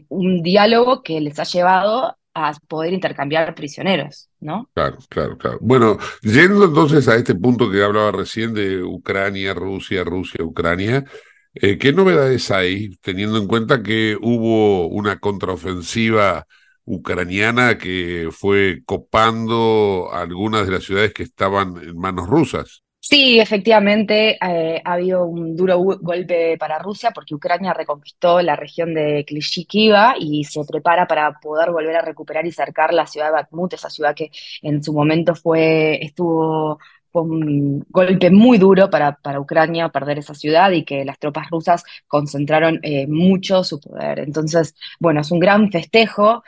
un 0.09 0.41
diálogo 0.41 1.03
que 1.03 1.21
les 1.21 1.39
ha 1.39 1.43
llevado 1.43 2.17
a 2.33 2.53
poder 2.67 2.93
intercambiar 2.93 3.53
prisioneros, 3.53 4.29
¿no? 4.39 4.69
Claro, 4.73 4.97
claro, 5.09 5.37
claro. 5.37 5.57
Bueno, 5.61 5.97
yendo 6.21 6.65
entonces 6.65 7.07
a 7.07 7.15
este 7.15 7.35
punto 7.35 7.69
que 7.69 7.83
hablaba 7.83 8.11
recién 8.11 8.53
de 8.53 8.83
Ucrania, 8.83 9.53
Rusia, 9.53 10.03
Rusia, 10.03 10.43
Ucrania, 10.43 11.05
eh, 11.53 11.77
¿qué 11.77 11.93
novedades 11.93 12.49
hay, 12.49 12.95
teniendo 13.01 13.37
en 13.37 13.47
cuenta 13.47 13.83
que 13.83 14.17
hubo 14.19 14.87
una 14.87 15.19
contraofensiva 15.19 16.47
ucraniana 16.85 17.77
que 17.77 18.29
fue 18.31 18.81
copando 18.85 20.09
algunas 20.11 20.65
de 20.65 20.73
las 20.73 20.83
ciudades 20.83 21.13
que 21.13 21.23
estaban 21.23 21.77
en 21.77 21.97
manos 21.97 22.27
rusas? 22.27 22.83
Sí, 23.05 23.37
efectivamente, 23.37 24.37
eh, 24.41 24.81
ha 24.83 24.93
habido 24.93 25.25
un 25.25 25.57
duro 25.57 25.77
golpe 25.77 26.57
para 26.57 26.79
Rusia 26.79 27.11
porque 27.11 27.35
Ucrania 27.35 27.73
reconquistó 27.73 28.41
la 28.41 28.55
región 28.55 28.93
de 28.93 29.25
Klishchikiva 29.27 30.15
y 30.17 30.45
se 30.45 30.63
prepara 30.63 31.05
para 31.05 31.33
poder 31.41 31.71
volver 31.71 31.97
a 31.97 32.01
recuperar 32.01 32.45
y 32.47 32.53
cercar 32.53 32.93
la 32.93 33.05
ciudad 33.05 33.27
de 33.27 33.33
Bakhmut, 33.33 33.73
esa 33.73 33.89
ciudad 33.89 34.15
que 34.15 34.31
en 34.61 34.81
su 34.81 34.93
momento 34.93 35.35
fue, 35.35 35.99
estuvo, 36.03 36.79
fue 37.11 37.23
un 37.23 37.85
golpe 37.89 38.31
muy 38.31 38.57
duro 38.57 38.89
para, 38.89 39.17
para 39.17 39.39
Ucrania 39.41 39.89
perder 39.89 40.19
esa 40.19 40.33
ciudad 40.33 40.71
y 40.71 40.85
que 40.85 41.03
las 41.03 41.19
tropas 41.19 41.49
rusas 41.49 41.83
concentraron 42.07 42.79
eh, 42.83 43.05
mucho 43.07 43.65
su 43.65 43.81
poder. 43.81 44.19
Entonces, 44.19 44.75
bueno, 44.99 45.19
es 45.21 45.29
un 45.31 45.39
gran 45.39 45.69
festejo 45.71 46.41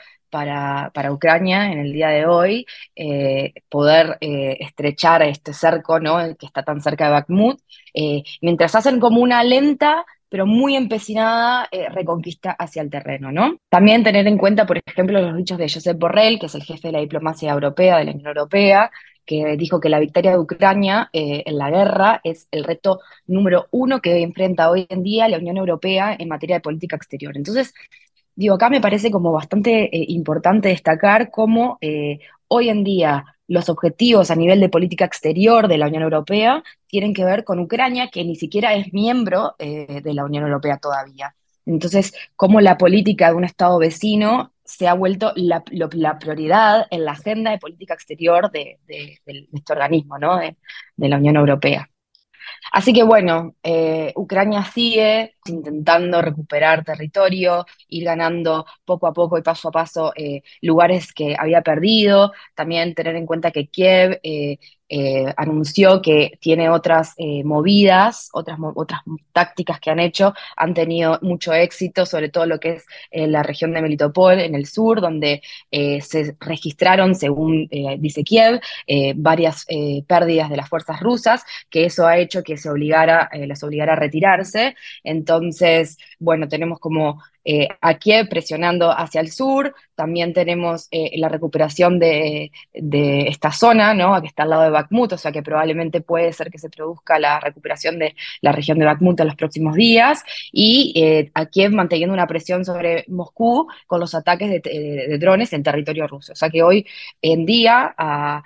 para, 0.92 1.12
Ucrania 1.12 1.72
en 1.72 1.78
el 1.78 1.92
día 1.92 2.08
de 2.08 2.26
hoy 2.26 2.66
eh, 2.94 3.54
poder 3.70 4.18
eh, 4.20 4.58
estrechar 4.60 5.22
este 5.22 5.54
cerco, 5.54 5.98
¿no? 5.98 6.20
el 6.20 6.36
que 6.36 6.46
está 6.46 6.62
tan 6.62 6.82
cerca 6.82 7.06
de 7.06 7.12
Bakhmut, 7.12 7.60
eh, 7.94 8.22
mientras 8.42 8.74
hacen 8.74 9.00
como 9.00 9.20
una 9.20 9.42
lenta 9.44 10.04
pero 10.28 10.44
muy 10.44 10.74
empecinada 10.74 11.68
reconquista 11.92 12.50
hacia 12.50 12.82
el 12.82 12.90
terreno, 12.90 13.30
¿no? 13.30 13.58
También 13.68 14.02
tener 14.02 14.26
en 14.26 14.36
cuenta, 14.36 14.66
por 14.66 14.76
ejemplo, 14.84 15.20
los 15.22 15.36
dichos 15.36 15.56
de 15.56 15.68
Josep 15.68 15.96
Borrell, 15.96 16.40
que 16.40 16.46
es 16.46 16.54
el 16.56 16.64
jefe 16.64 16.88
de 16.88 16.92
la 16.92 16.98
diplomacia 16.98 17.52
europea, 17.52 17.98
de 17.98 18.06
la 18.06 18.10
Unión 18.10 18.26
Europea, 18.26 18.90
que 19.26 19.56
dijo 19.56 19.80
que 19.80 19.88
la 19.88 19.98
victoria 19.98 20.30
de 20.30 20.38
Ucrania 20.38 21.10
eh, 21.12 21.42
en 21.46 21.58
la 21.58 21.70
guerra 21.70 22.20
es 22.24 22.48
el 22.52 22.64
reto 22.64 23.00
número 23.26 23.66
uno 23.72 24.00
que 24.00 24.22
enfrenta 24.22 24.70
hoy 24.70 24.86
en 24.88 25.02
día 25.02 25.28
la 25.28 25.38
Unión 25.38 25.56
Europea 25.58 26.16
en 26.18 26.28
materia 26.28 26.56
de 26.56 26.60
política 26.60 26.96
exterior. 26.96 27.36
Entonces, 27.36 27.74
digo, 28.36 28.54
acá 28.54 28.70
me 28.70 28.80
parece 28.80 29.10
como 29.10 29.32
bastante 29.32 29.84
eh, 29.84 30.06
importante 30.08 30.68
destacar 30.68 31.30
cómo 31.30 31.78
eh, 31.80 32.20
hoy 32.48 32.68
en 32.68 32.84
día 32.84 33.24
los 33.48 33.68
objetivos 33.68 34.30
a 34.30 34.36
nivel 34.36 34.60
de 34.60 34.68
política 34.68 35.04
exterior 35.04 35.68
de 35.68 35.78
la 35.78 35.88
Unión 35.88 36.02
Europea 36.02 36.62
tienen 36.86 37.14
que 37.14 37.24
ver 37.24 37.44
con 37.44 37.58
Ucrania, 37.60 38.08
que 38.10 38.24
ni 38.24 38.36
siquiera 38.36 38.74
es 38.74 38.92
miembro 38.92 39.54
de 39.58 40.14
la 40.14 40.24
Unión 40.24 40.44
Europea 40.44 40.78
todavía. 40.78 41.34
Entonces, 41.64 42.12
cómo 42.36 42.60
la 42.60 42.78
política 42.78 43.28
de 43.28 43.34
un 43.34 43.44
Estado 43.44 43.78
vecino 43.78 44.52
se 44.64 44.88
ha 44.88 44.94
vuelto 44.94 45.32
la, 45.36 45.62
prioridad 46.18 46.86
en 46.90 47.04
la 47.04 47.12
agenda 47.12 47.50
de 47.52 47.58
política 47.58 47.94
exterior 47.94 48.50
de, 48.50 48.78
este 48.86 49.72
organismo, 49.72 50.18
¿no? 50.18 50.38
de, 50.38 50.56
la 51.08 51.16
Unión 51.16 51.36
Europea. 51.36 51.88
Así 52.72 52.92
que 52.92 53.02
bueno, 53.04 53.54
eh, 53.62 54.12
Ucrania 54.16 54.64
sigue 54.64 55.36
intentando 55.46 56.20
recuperar 56.22 56.84
territorio, 56.84 57.64
ir 57.88 58.04
ganando 58.04 58.66
poco 58.84 59.06
a 59.06 59.12
poco 59.12 59.38
y 59.38 59.42
paso 59.42 59.68
a 59.68 59.72
paso 59.72 60.12
eh, 60.16 60.42
lugares 60.62 61.12
que 61.12 61.36
había 61.38 61.62
perdido. 61.62 62.32
También 62.54 62.94
tener 62.94 63.16
en 63.16 63.26
cuenta 63.26 63.50
que 63.50 63.68
Kiev 63.68 64.20
eh, 64.22 64.58
eh, 64.88 65.32
anunció 65.36 66.00
que 66.00 66.38
tiene 66.40 66.70
otras 66.70 67.14
eh, 67.16 67.42
movidas, 67.44 68.28
otras, 68.32 68.58
otras 68.74 69.00
tácticas 69.32 69.80
que 69.80 69.90
han 69.90 69.98
hecho, 69.98 70.32
han 70.56 70.74
tenido 70.74 71.18
mucho 71.22 71.52
éxito, 71.52 72.06
sobre 72.06 72.28
todo 72.28 72.46
lo 72.46 72.60
que 72.60 72.74
es 72.74 72.86
en 73.10 73.32
la 73.32 73.42
región 73.42 73.72
de 73.72 73.82
Melitopol, 73.82 74.38
en 74.40 74.54
el 74.54 74.66
sur, 74.66 75.00
donde 75.00 75.42
eh, 75.70 76.00
se 76.00 76.36
registraron, 76.40 77.14
según 77.14 77.68
dice 77.98 78.22
Kiev, 78.24 78.60
varias 79.16 79.66
pérdidas 80.06 80.50
de 80.50 80.56
las 80.56 80.68
fuerzas 80.68 81.00
rusas, 81.00 81.44
que 81.70 81.84
eso 81.84 82.06
ha 82.06 82.18
hecho 82.18 82.42
que 82.42 82.56
se 82.56 82.70
obligara, 82.70 83.28
las 83.32 83.62
obligara 83.62 83.94
a 83.94 83.96
retirarse. 83.96 84.74
Entonces, 85.04 85.98
bueno, 86.18 86.48
tenemos 86.48 86.78
como 86.78 87.20
eh, 87.48 87.68
a 87.80 87.94
Kiev 87.94 88.28
presionando 88.28 88.90
hacia 88.90 89.20
el 89.20 89.30
sur, 89.30 89.72
también 89.94 90.32
tenemos 90.32 90.88
eh, 90.90 91.16
la 91.16 91.28
recuperación 91.28 92.00
de, 92.00 92.50
esta 92.72 93.52
zona, 93.52 93.94
¿no? 93.94 94.20
que 94.20 94.26
está 94.26 94.42
al 94.42 94.50
lado 94.50 94.64
Bakhmut, 94.76 95.12
o 95.12 95.18
sea 95.18 95.32
que 95.32 95.42
probablemente 95.42 96.00
puede 96.00 96.32
ser 96.32 96.50
que 96.50 96.58
se 96.58 96.70
produzca 96.70 97.18
la 97.18 97.40
recuperación 97.40 97.98
de 97.98 98.14
la 98.40 98.52
región 98.52 98.78
de 98.78 98.86
Bakhmut 98.86 99.20
en 99.20 99.26
los 99.26 99.36
próximos 99.36 99.74
días, 99.74 100.22
y 100.52 100.92
eh, 100.96 101.30
a 101.34 101.46
Kiev 101.46 101.72
manteniendo 101.72 102.14
una 102.14 102.26
presión 102.26 102.64
sobre 102.64 103.04
Moscú 103.08 103.68
con 103.86 104.00
los 104.00 104.14
ataques 104.14 104.62
de, 104.62 105.18
drones 105.18 105.52
en 105.52 105.62
territorio 105.62 106.06
ruso. 106.06 106.32
O 106.32 106.36
sea 106.36 106.50
que 106.50 106.62
hoy 106.62 106.86
en 107.22 107.46
día, 107.46 107.94
a, 107.96 108.42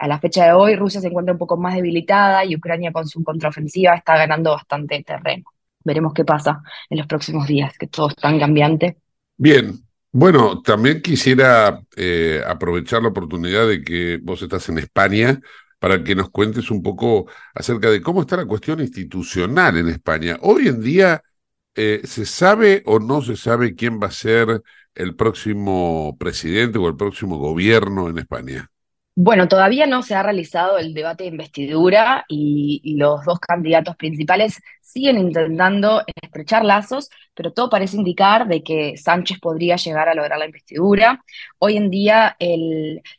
a 0.00 0.08
la 0.08 0.18
fecha 0.18 0.46
de 0.46 0.52
hoy, 0.52 0.76
Rusia 0.76 1.00
se 1.00 1.08
encuentra 1.08 1.32
un 1.32 1.38
poco 1.38 1.56
más 1.56 1.74
debilitada 1.74 2.44
y 2.44 2.56
Ucrania 2.56 2.92
con 2.92 3.06
su 3.06 3.22
contraofensiva 3.24 3.94
está 3.94 4.16
ganando 4.16 4.52
bastante 4.52 5.02
terreno 5.04 5.44
veremos 5.84 6.12
qué 6.14 6.24
pasa 6.24 6.62
en 6.88 6.98
los 6.98 7.06
próximos 7.06 7.46
días, 7.46 7.76
que 7.78 7.86
todo 7.86 8.08
es 8.08 8.16
tan 8.16 8.38
cambiante. 8.38 8.98
Bien, 9.36 9.84
bueno, 10.12 10.62
también 10.62 11.02
quisiera 11.02 11.82
eh, 11.96 12.42
aprovechar 12.46 13.02
la 13.02 13.08
oportunidad 13.08 13.66
de 13.68 13.82
que 13.82 14.18
vos 14.22 14.42
estás 14.42 14.68
en 14.68 14.78
España 14.78 15.40
para 15.78 16.04
que 16.04 16.14
nos 16.14 16.30
cuentes 16.30 16.70
un 16.70 16.82
poco 16.82 17.28
acerca 17.54 17.90
de 17.90 18.02
cómo 18.02 18.20
está 18.22 18.36
la 18.36 18.46
cuestión 18.46 18.80
institucional 18.80 19.76
en 19.78 19.88
España. 19.88 20.38
Hoy 20.42 20.68
en 20.68 20.80
día, 20.82 21.22
eh, 21.74 22.02
¿se 22.04 22.26
sabe 22.26 22.82
o 22.86 23.00
no 23.00 23.22
se 23.22 23.36
sabe 23.36 23.74
quién 23.74 24.00
va 24.00 24.08
a 24.08 24.10
ser 24.12 24.62
el 24.94 25.16
próximo 25.16 26.16
presidente 26.18 26.78
o 26.78 26.88
el 26.88 26.96
próximo 26.96 27.38
gobierno 27.38 28.08
en 28.10 28.18
España? 28.18 28.71
Bueno, 29.14 29.46
todavía 29.46 29.86
no 29.86 30.02
se 30.02 30.14
ha 30.14 30.22
realizado 30.22 30.78
el 30.78 30.94
debate 30.94 31.24
de 31.24 31.30
investidura 31.30 32.24
y, 32.28 32.96
los 32.96 33.24
dos 33.24 33.38
candidatos 33.40 33.94
principales 33.96 34.62
siguen 34.80 35.18
intentando 35.18 36.02
estrechar 36.22 36.64
lazos, 36.64 37.10
pero 37.34 37.52
todo 37.52 37.68
parece 37.68 37.96
indicar 37.98 38.48
de 38.48 38.62
que 38.62 38.96
Sánchez 38.96 39.38
podría 39.40 39.76
llegar 39.76 40.08
a 40.08 40.14
lograr 40.14 40.38
la 40.38 40.46
investidura. 40.46 41.22
Hoy 41.58 41.76
en 41.76 41.90
día 41.90 42.36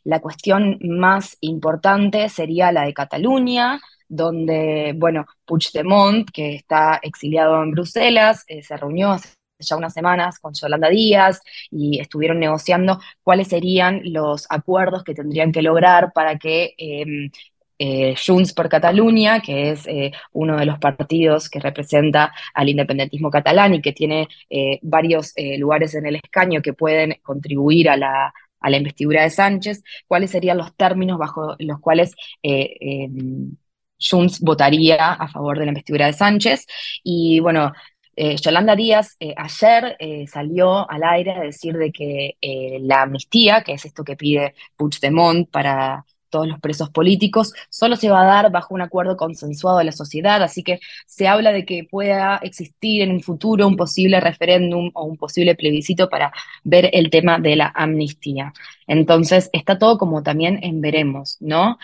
la 0.04 0.20
cuestión 0.20 0.78
más 0.80 1.36
importante 1.40 2.28
sería 2.28 2.72
la 2.72 2.84
de 2.86 2.94
Cataluña, 2.94 3.80
donde, 4.08 4.94
bueno, 4.96 5.26
Puigdemont, 5.44 6.28
que 6.30 6.56
está 6.56 6.98
exiliado 7.02 7.62
en 7.62 7.70
Bruselas, 7.70 8.44
eh, 8.48 8.62
se 8.62 8.76
reunió 8.76 9.12
hace 9.12 9.28
ya 9.66 9.76
unas 9.76 9.92
semanas 9.92 10.38
con 10.38 10.54
Yolanda 10.54 10.88
Díaz 10.88 11.40
y 11.70 12.00
estuvieron 12.00 12.38
negociando 12.38 13.00
cuáles 13.22 13.48
serían 13.48 14.00
los 14.04 14.46
acuerdos 14.50 15.04
que 15.04 15.14
tendrían 15.14 15.52
que 15.52 15.62
lograr 15.62 16.12
para 16.12 16.38
que 16.38 16.74
em, 16.78 17.30
eh, 17.78 18.14
Junts 18.24 18.52
por 18.52 18.68
Cataluña, 18.68 19.40
que 19.40 19.70
es 19.70 19.86
eh, 19.88 20.12
uno 20.32 20.56
de 20.56 20.66
los 20.66 20.78
partidos 20.78 21.50
que 21.50 21.58
representa 21.60 22.32
al 22.54 22.68
independentismo 22.68 23.30
catalán 23.30 23.74
y 23.74 23.82
que 23.82 23.92
tiene 23.92 24.28
eh, 24.48 24.78
varios 24.82 25.34
lugares 25.58 25.94
en 25.94 26.06
el 26.06 26.16
escaño 26.16 26.62
que 26.62 26.72
pueden 26.72 27.16
contribuir 27.22 27.88
a 27.90 27.96
la, 27.96 28.32
a 28.60 28.70
la 28.70 28.76
investidura 28.76 29.22
de 29.22 29.30
Sánchez, 29.30 29.82
cuáles 30.06 30.30
serían 30.30 30.58
los 30.58 30.74
términos 30.76 31.18
bajo 31.18 31.56
los 31.58 31.80
cuales 31.80 32.14
em, 32.42 33.56
Junts 33.98 34.40
votaría 34.40 35.12
a 35.12 35.28
favor 35.28 35.58
de 35.58 35.64
la 35.66 35.70
investidura 35.70 36.06
de 36.06 36.12
Sánchez. 36.12 36.66
Y 37.02 37.40
bueno, 37.40 37.72
eh, 38.16 38.36
Yolanda 38.36 38.76
Díaz 38.76 39.16
eh, 39.18 39.34
ayer 39.36 39.96
eh, 39.98 40.26
salió 40.26 40.88
al 40.90 41.02
aire 41.02 41.32
a 41.32 41.40
decir 41.40 41.76
de 41.76 41.90
que 41.92 42.36
la 42.80 43.02
amnistía, 43.02 43.62
que 43.62 43.72
es 43.72 43.84
esto 43.84 44.04
que 44.04 44.16
pide 44.16 44.54
Puigdemont 44.76 45.50
para 45.50 46.04
todos 46.30 46.48
los 46.48 46.58
presos 46.58 46.90
políticos, 46.90 47.52
solo 47.70 47.94
se 47.94 48.10
va 48.10 48.22
a 48.22 48.26
dar 48.26 48.50
bajo 48.50 48.74
un 48.74 48.80
acuerdo 48.82 49.16
consensuado 49.16 49.78
de 49.78 49.84
la 49.84 49.92
sociedad, 49.92 50.42
así 50.42 50.64
que 50.64 50.80
se 51.06 51.28
habla 51.28 51.52
de 51.52 51.64
que 51.64 51.84
pueda 51.88 52.38
existir 52.42 53.02
en 53.02 53.12
un 53.12 53.22
futuro 53.22 53.68
un 53.68 53.76
posible 53.76 54.18
referéndum 54.20 54.90
o 54.94 55.04
un 55.04 55.16
posible 55.16 55.54
plebiscito 55.54 56.08
para 56.08 56.32
ver 56.64 56.90
el 56.92 57.10
tema 57.10 57.38
de 57.38 57.54
la 57.54 57.72
amnistía. 57.74 58.52
Entonces, 58.88 59.48
está 59.52 59.78
todo 59.78 59.96
como 59.96 60.24
también 60.24 60.58
en 60.62 60.80
veremos, 60.80 61.36
¿no? 61.40 61.78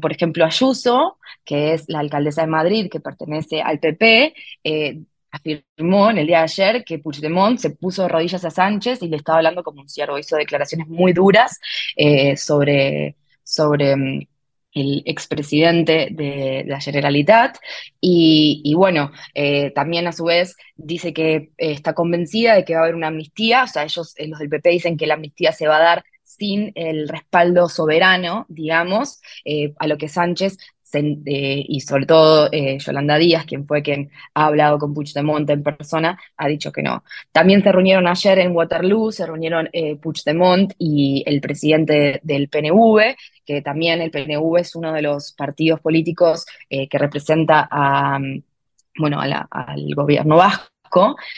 por 0.00 0.12
ejemplo, 0.12 0.44
Ayuso, 0.46 1.18
que 1.44 1.74
es 1.74 1.84
la 1.88 2.00
alcaldesa 2.00 2.42
de 2.42 2.46
Madrid, 2.48 2.88
que 2.90 3.00
pertenece 3.00 3.60
al 3.60 3.78
PP, 3.78 4.34
afirmó 5.32 6.10
en 6.10 6.18
el 6.18 6.26
día 6.26 6.38
de 6.38 6.44
ayer 6.44 6.84
que 6.84 6.98
Puigdemont 6.98 7.58
se 7.58 7.70
puso 7.70 8.02
de 8.02 8.08
rodillas 8.08 8.44
a 8.44 8.50
Sánchez 8.50 9.02
y 9.02 9.08
le 9.08 9.16
estaba 9.16 9.38
hablando 9.38 9.64
como 9.64 9.80
un 9.80 9.88
ciervo. 9.88 10.18
Hizo 10.18 10.36
declaraciones 10.36 10.86
muy 10.88 11.12
duras 11.12 11.58
eh, 11.96 12.36
sobre, 12.36 13.16
sobre 13.42 13.96
mm, 13.96 14.26
el 14.74 15.02
expresidente 15.06 16.08
de, 16.10 16.64
la 16.66 16.80
Generalitat. 16.80 17.56
Y, 18.00 18.74
bueno, 18.76 19.10
eh, 19.34 19.70
también 19.70 20.06
a 20.06 20.12
su 20.12 20.24
vez 20.24 20.54
dice 20.76 21.12
que 21.14 21.34
eh, 21.34 21.50
está 21.56 21.94
convencida 21.94 22.54
de 22.54 22.64
que 22.64 22.74
va 22.74 22.80
a 22.80 22.82
haber 22.84 22.94
una 22.94 23.08
amnistía. 23.08 23.64
O 23.64 23.66
sea, 23.66 23.84
ellos, 23.84 24.14
los 24.18 24.38
del 24.38 24.48
PP, 24.50 24.70
dicen 24.70 24.96
que 24.98 25.06
la 25.06 25.14
amnistía 25.14 25.52
se 25.52 25.66
va 25.66 25.76
a 25.76 25.82
dar 25.82 26.04
sin 26.22 26.72
el 26.74 27.08
respaldo 27.08 27.68
soberano, 27.68 28.46
digamos, 28.48 29.20
a 29.78 29.86
lo 29.86 29.98
que 29.98 30.08
Sánchez 30.08 30.56
y 31.00 31.80
sobre 31.80 32.06
todo 32.06 32.48
eh, 32.52 32.78
Yolanda 32.78 33.16
Díaz, 33.16 33.44
quien 33.46 33.66
fue 33.66 33.82
quien 33.82 34.10
ha 34.34 34.46
hablado 34.46 34.78
con 34.78 34.94
Puigdemont 34.94 35.48
en 35.48 35.62
persona, 35.62 36.18
ha 36.36 36.48
dicho 36.48 36.72
que 36.72 36.82
no. 36.82 37.04
También 37.32 37.62
se 37.62 37.72
reunieron 37.72 38.06
ayer 38.06 38.38
en 38.40 38.54
Waterloo, 38.54 39.12
se 39.12 39.26
reunieron 39.26 39.68
eh, 39.72 39.96
Puigdemont 39.96 40.72
y 40.78 41.22
el 41.26 41.40
presidente 41.40 42.20
del 42.22 42.48
PNV, 42.48 43.16
que 43.44 43.62
también 43.62 44.00
el 44.00 44.10
PNV 44.10 44.58
es 44.58 44.76
uno 44.76 44.92
de 44.92 45.02
los 45.02 45.32
partidos 45.32 45.80
políticos 45.80 46.46
eh, 46.68 46.88
que 46.88 46.98
representa 46.98 47.68
a, 47.70 48.18
bueno, 48.98 49.20
al 49.20 49.94
gobierno 49.94 50.36
vasco 50.36 50.71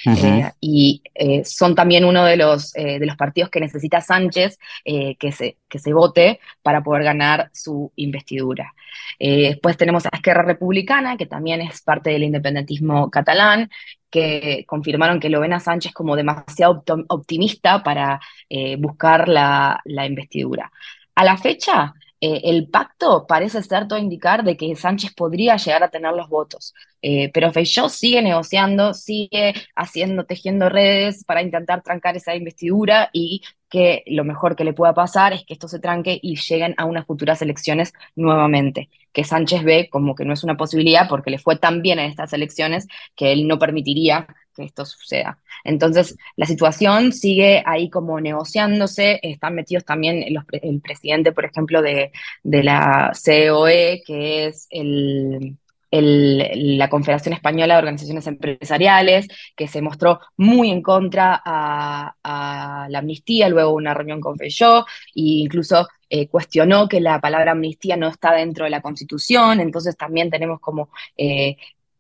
eh, 0.07 0.51
y 0.61 1.03
eh, 1.15 1.45
son 1.45 1.75
también 1.75 2.05
uno 2.05 2.25
de 2.25 2.37
los, 2.37 2.75
eh, 2.77 2.99
de 2.99 3.07
los 3.07 3.17
partidos 3.17 3.51
que 3.51 3.61
necesita 3.61 4.01
Sánchez 4.01 4.59
que, 4.85 5.33
se, 5.33 5.59
que 5.69 5.79
se 5.79 5.93
vote 5.93 6.41
para 6.63 6.83
poder 6.83 7.05
ganar 7.05 7.51
su 7.53 7.93
investidura. 7.97 8.75
después 9.19 9.77
tenemos 9.77 10.07
a 10.07 10.11
Esquerra 10.13 10.43
Republicana, 10.43 11.17
que 11.17 11.27
también 11.27 11.61
es 11.61 11.83
parte 11.83 12.11
del 12.11 12.25
independentismo 12.25 13.11
catalán, 13.11 13.71
que 14.11 14.65
confirmaron 14.67 15.21
que 15.21 15.29
lo 15.29 15.41
ven 15.41 15.53
a 15.53 15.61
Sánchez 15.61 15.93
como 15.93 16.17
demasiado 16.17 16.85
optimista 17.09 17.83
para 17.83 18.21
buscar 18.79 19.29
la, 19.29 19.81
la 19.85 20.07
investidura. 20.07 20.71
A 21.15 21.25
la 21.25 21.37
fecha, 21.37 21.95
eh, 22.27 22.41
el 22.45 22.69
pacto 22.71 23.27
parece 23.27 23.63
ser 23.63 23.87
todo 23.87 23.99
indicar 23.99 24.45
de 24.45 24.57
que 24.57 24.75
Sánchez 24.77 25.13
podría 25.15 25.57
llegar 25.59 25.83
a 25.83 25.91
tener 25.91 26.15
los 26.15 26.31
votos. 26.31 26.73
Eh, 27.03 27.31
pero 27.35 27.53
Feijóo 27.53 27.91
sigue 27.91 28.23
negociando, 28.23 28.95
sigue 28.95 29.53
haciendo, 29.77 30.25
tejiendo 30.25 30.71
redes 30.71 31.23
para 31.25 31.43
intentar 31.43 31.83
trancar 31.83 32.17
esa 32.17 32.35
investidura 32.35 33.11
y 33.13 33.43
que 33.69 34.05
lo 34.07 34.25
mejor 34.25 34.57
que 34.57 34.65
le 34.65 34.73
pueda 34.73 34.95
pasar 34.95 35.35
es 35.35 35.45
que 35.45 35.53
esto 35.53 35.69
se 35.69 35.81
tranque 35.81 36.19
y 36.23 36.37
lleguen 36.37 36.75
a 36.79 36.87
unas 36.87 37.05
futuras 37.05 37.43
elecciones 37.43 37.93
nuevamente, 38.17 38.89
que 39.13 39.25
Sánchez 39.25 39.63
ve 39.63 39.91
como 39.91 40.15
que 40.15 40.25
no 40.25 40.33
es 40.33 40.45
una 40.45 40.57
posibilidad 40.57 41.11
porque 41.11 41.31
le 41.31 41.39
fue 41.39 41.57
tan 41.57 41.83
bien 41.83 41.99
en 41.99 42.09
estas 42.09 42.33
elecciones 42.33 42.89
que 43.17 43.33
él 43.33 43.47
no 43.47 43.59
permitiría 43.59 44.27
que 44.55 44.65
esto 44.65 44.85
suceda. 44.85 45.39
Entonces, 45.65 46.17
la 46.37 46.47
situación 46.47 47.13
sigue 47.13 47.63
ahí 47.67 47.91
como 47.91 48.21
negociándose, 48.21 49.21
están 49.23 49.55
metidos 49.55 49.85
también 49.85 50.25
el 50.25 50.81
presidente, 50.81 51.33
por 51.33 51.45
ejemplo, 51.45 51.83
de, 51.83 52.13
la 52.43 53.13
COE, 53.15 54.03
que 54.07 54.47
es 54.47 54.69
la 55.91 56.91
Confederación 56.91 57.35
Española 57.35 57.75
de 57.75 57.79
Organizaciones 57.79 58.27
Empresariales, 58.27 59.29
que 59.57 59.69
se 59.69 59.81
mostró 59.81 60.21
muy 60.37 60.71
en 60.71 60.83
contra 60.83 61.41
a, 61.45 62.87
la 62.89 62.99
amnistía, 62.99 63.49
luego 63.49 63.73
una 63.73 63.95
reunión 63.95 64.21
con 64.21 64.37
Feyó, 64.37 64.81
e 64.81 64.85
incluso 65.15 65.89
eh, 66.11 66.29
cuestionó 66.29 66.89
que 66.89 67.01
la 67.01 67.21
palabra 67.21 67.53
amnistía 67.53 67.97
no 67.97 68.09
está 68.09 68.33
dentro 68.35 68.65
de 68.65 68.71
la 68.71 68.83
Constitución, 68.83 69.61
entonces 69.61 69.97
también 69.97 70.31
tenemos 70.31 70.61
como 70.61 70.91
eh, 71.17 71.57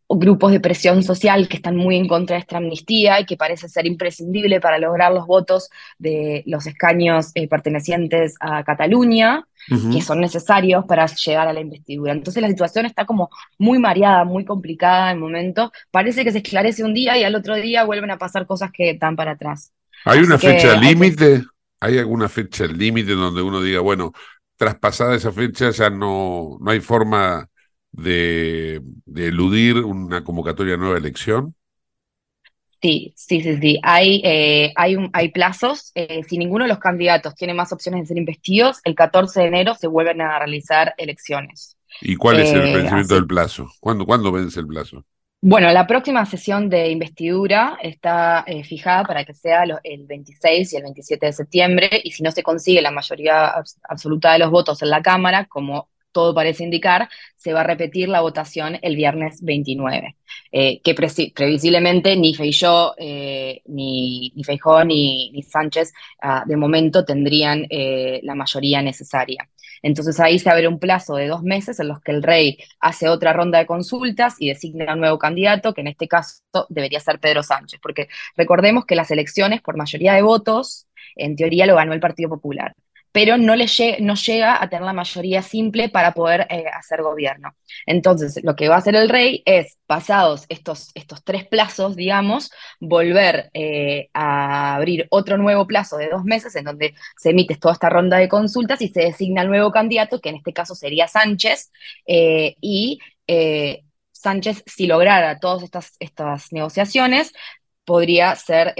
grupos 0.09 0.52
de 0.52 0.61
presión 0.61 1.02
social 1.02 1.48
que 1.48 1.57
están 1.57 1.76
muy 1.76 1.96
en 1.96 2.07
contra 2.07 2.36
de 2.36 2.40
esta 2.40 2.59
amnistía 2.59 3.20
y 3.20 3.26
que 3.26 3.36
parece 3.36 3.68
ser 3.68 3.86
imprescindible 3.86 4.61
para 4.61 4.78
lograr 4.78 5.12
los 5.12 5.26
votos 5.26 5.70
de 5.98 6.42
los 6.46 6.66
escaños 6.66 7.30
eh, 7.34 7.48
pertenecientes 7.48 8.34
a 8.40 8.62
Cataluña, 8.64 9.46
que 9.90 10.02
son 10.02 10.20
necesarios 10.20 10.84
para 10.84 11.07
llegar 11.07 11.48
a 11.48 11.52
la 11.55 11.61
investidura. 11.61 12.12
Entonces 12.12 12.42
la 12.42 12.48
situación 12.48 12.84
está 12.84 13.07
como 13.07 13.30
muy 13.59 13.78
mareada, 13.78 14.24
muy 14.24 14.44
complicada 14.44 15.11
en 15.11 15.18
momento. 15.18 15.72
Parece 15.90 16.22
que 16.22 16.32
se 16.32 16.38
esclarece 16.38 16.84
un 16.84 16.92
día 16.92 17.16
y 17.16 17.24
al 17.24 17.34
otro 17.34 17.55
día 17.55 17.84
vuelven 17.84 18.11
a 18.11 18.18
pasar 18.18 18.46
cosas 18.46 18.70
que 18.70 18.98
dan 19.00 19.16
para 19.16 19.32
atrás. 19.32 19.72
¿Hay 20.05 20.20
una 20.20 20.38
fecha 20.38 20.76
límite? 20.76 21.44
¿Hay 21.80 21.98
alguna 21.98 22.28
fecha 22.28 22.66
límite 22.66 23.12
donde 23.12 23.40
uno 23.40 23.62
diga, 23.62 23.80
bueno, 23.80 24.12
traspasada 24.57 25.14
esa 25.14 25.32
fecha 25.32 25.70
ya 25.70 25.88
no, 25.88 26.59
no 26.61 26.70
hay 26.70 26.80
forma 26.80 27.48
de, 27.97 28.82
eludir 29.16 29.76
una 29.78 30.24
convocatoria 30.24 30.74
a 30.74 30.76
nueva 30.78 30.99
elección? 30.99 31.55
Sí, 32.82 33.14
sí, 33.16 33.40
sí, 33.42 33.57
sí. 33.61 33.80
Hay, 33.82 34.20
eh, 34.24 34.72
hay, 34.76 34.97
hay 35.14 35.30
plazos. 35.30 35.90
Eh, 35.95 36.22
si 36.24 36.36
ninguno 36.36 36.64
de 36.64 36.68
los 36.68 36.78
candidatos 36.78 37.34
tiene 37.34 37.55
más 37.55 37.72
opciones 37.72 38.03
de 38.03 38.07
ser 38.09 38.18
investidos, 38.18 38.80
el 38.84 38.95
14 38.95 39.40
de 39.40 39.47
enero 39.47 39.74
se 39.74 39.86
vuelven 39.86 40.20
a 40.20 40.38
realizar 40.38 40.95
elecciones. 40.99 41.78
¿Y 42.01 42.14
cuál 42.14 42.38
es 42.38 42.53
el 42.53 42.68
Eh, 42.68 42.68
vencimiento 42.68 43.14
así. 43.14 43.16
del 43.16 43.26
plazo? 43.26 43.68
¿Cuándo, 43.80 44.07
¿Cuándo 44.07 44.30
vence 44.30 44.61
el 44.61 44.66
plazo? 44.68 45.05
Bueno, 45.40 45.70
la 45.72 45.86
próxima 45.86 46.24
sesión 46.24 46.70
de 46.70 46.88
investidura 46.90 47.76
está 47.82 48.45
fijada 48.64 49.05
para 49.05 49.24
que 49.26 49.34
sea 49.34 49.66
lo- 49.66 49.78
el 49.84 50.07
26 50.07 50.72
y 50.72 50.76
el 50.76 50.82
27 50.84 51.26
de 51.26 51.32
septiembre, 51.34 51.90
y 52.03 52.12
si 52.12 52.22
no 52.22 52.30
se 52.30 52.42
consigue 52.42 52.80
la 52.80 52.90
mayoría 52.90 53.55
abs- 53.55 53.78
absoluta 53.86 54.32
de 54.32 54.38
los 54.38 54.51
votos 54.51 54.80
en 54.82 54.88
la 54.90 55.03
Cámara, 55.03 55.45
como 55.47 55.90
todo 56.14 56.34
parece 56.34 56.64
indicar, 56.64 57.10
se 57.36 57.52
va 57.52 57.60
a 57.60 57.64
repetir 57.64 58.08
la 58.08 58.22
votación 58.22 58.78
el 58.80 58.96
viernes 58.96 59.42
29, 59.42 60.16
eh, 60.52 60.80
que 60.82 60.94
previsiblemente 60.94 62.16
ni 62.16 62.34
Feijóo, 62.34 62.94
eh, 62.96 63.60
ni, 63.66 64.32
ni, 64.86 65.30
ni 65.32 65.42
Sánchez 65.42 65.92
ah, 66.22 66.44
de 66.46 66.56
momento 66.56 67.04
tendrían 67.04 67.66
eh, 67.68 68.20
la 68.22 68.34
mayoría 68.34 68.80
necesaria. 68.80 69.48
Entonces 69.82 70.18
ahí 70.20 70.38
se 70.38 70.48
abre 70.48 70.68
un 70.68 70.78
plazo 70.78 71.16
de 71.16 71.26
dos 71.26 71.42
meses 71.42 71.78
en 71.78 71.88
los 71.88 72.00
que 72.00 72.12
el 72.12 72.22
rey 72.22 72.58
hace 72.80 73.08
otra 73.08 73.34
ronda 73.34 73.58
de 73.58 73.66
consultas 73.66 74.36
y 74.38 74.48
designa 74.48 74.94
un 74.94 75.00
nuevo 75.00 75.18
candidato, 75.18 75.74
que 75.74 75.82
en 75.82 75.88
este 75.88 76.08
caso 76.08 76.40
debería 76.70 77.00
ser 77.00 77.18
Pedro 77.20 77.42
Sánchez, 77.42 77.80
porque 77.82 78.08
recordemos 78.36 78.86
que 78.86 78.94
las 78.96 79.10
elecciones 79.10 79.60
por 79.60 79.76
mayoría 79.76 80.14
de 80.14 80.22
votos, 80.22 80.86
en 81.16 81.36
teoría 81.36 81.66
lo 81.66 81.76
ganó 81.76 81.92
el 81.92 82.00
Partido 82.00 82.30
Popular, 82.30 82.74
pero 83.14 83.38
no, 83.38 83.54
le 83.54 83.68
llega 83.68 84.60
a 84.60 84.68
tener 84.68 84.84
la 84.84 84.92
mayoría 84.92 85.40
simple 85.40 85.88
para 85.88 86.14
poder 86.14 86.48
eh, 86.50 86.64
hacer 86.66 87.00
gobierno. 87.00 87.54
Entonces, 87.86 88.40
lo 88.42 88.56
que 88.56 88.68
va 88.68 88.74
a 88.74 88.78
hacer 88.78 88.96
el 88.96 89.08
rey 89.08 89.40
es, 89.46 89.78
pasados 89.86 90.46
estos, 90.48 90.92
tres 91.22 91.46
plazos, 91.46 91.94
digamos, 91.94 92.50
volver 92.80 93.50
eh, 93.54 94.08
a 94.14 94.74
abrir 94.74 95.06
otro 95.10 95.38
nuevo 95.38 95.64
plazo 95.64 95.96
de 95.96 96.08
dos 96.08 96.24
meses 96.24 96.56
en 96.56 96.64
donde 96.64 96.94
se 97.16 97.30
emite 97.30 97.54
toda 97.54 97.74
esta 97.74 97.88
ronda 97.88 98.16
de 98.16 98.28
consultas 98.28 98.82
y 98.82 98.88
se 98.88 99.02
designa 99.02 99.42
el 99.42 99.48
nuevo 99.48 99.70
candidato, 99.70 100.20
que 100.20 100.30
en 100.30 100.36
este 100.38 100.52
caso 100.52 100.74
sería 100.74 101.06
Sánchez, 101.06 101.70
eh, 102.08 102.56
y 102.60 102.98
Sánchez, 104.10 104.64
si 104.66 104.88
lograra 104.88 105.38
todas 105.38 105.62
estas, 106.00 106.52
negociaciones, 106.52 107.32
podría 107.84 108.34
ser 108.34 108.74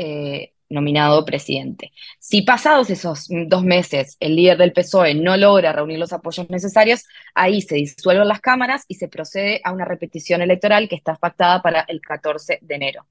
nominado 0.75 1.25
presidente. 1.25 1.93
Si 2.18 2.43
pasados 2.43 2.91
esos 2.91 3.29
dos 3.29 3.62
meses 3.62 4.16
el 4.20 4.37
líder 4.37 4.59
del 4.59 4.72
PSOE 4.72 5.14
no 5.14 5.37
logra 5.37 5.72
reunir 5.72 5.99
los 5.99 6.12
apoyos 6.12 6.51
necesarios, 6.51 7.05
ahí 7.35 7.62
se 7.62 7.77
disuelven 7.77 8.29
las 8.29 8.41
cámaras 8.41 8.85
y 8.89 8.97
se 8.97 9.09
procede 9.09 9.61
a 9.64 9.72
una 9.72 9.85
repetición 9.85 10.43
electoral 10.43 10.89
que 10.89 10.97
está 10.97 11.14
pactada 11.14 11.62
para 11.62 11.81
el 11.89 12.01
14 12.01 12.59
de 12.61 12.75
enero. 12.75 13.07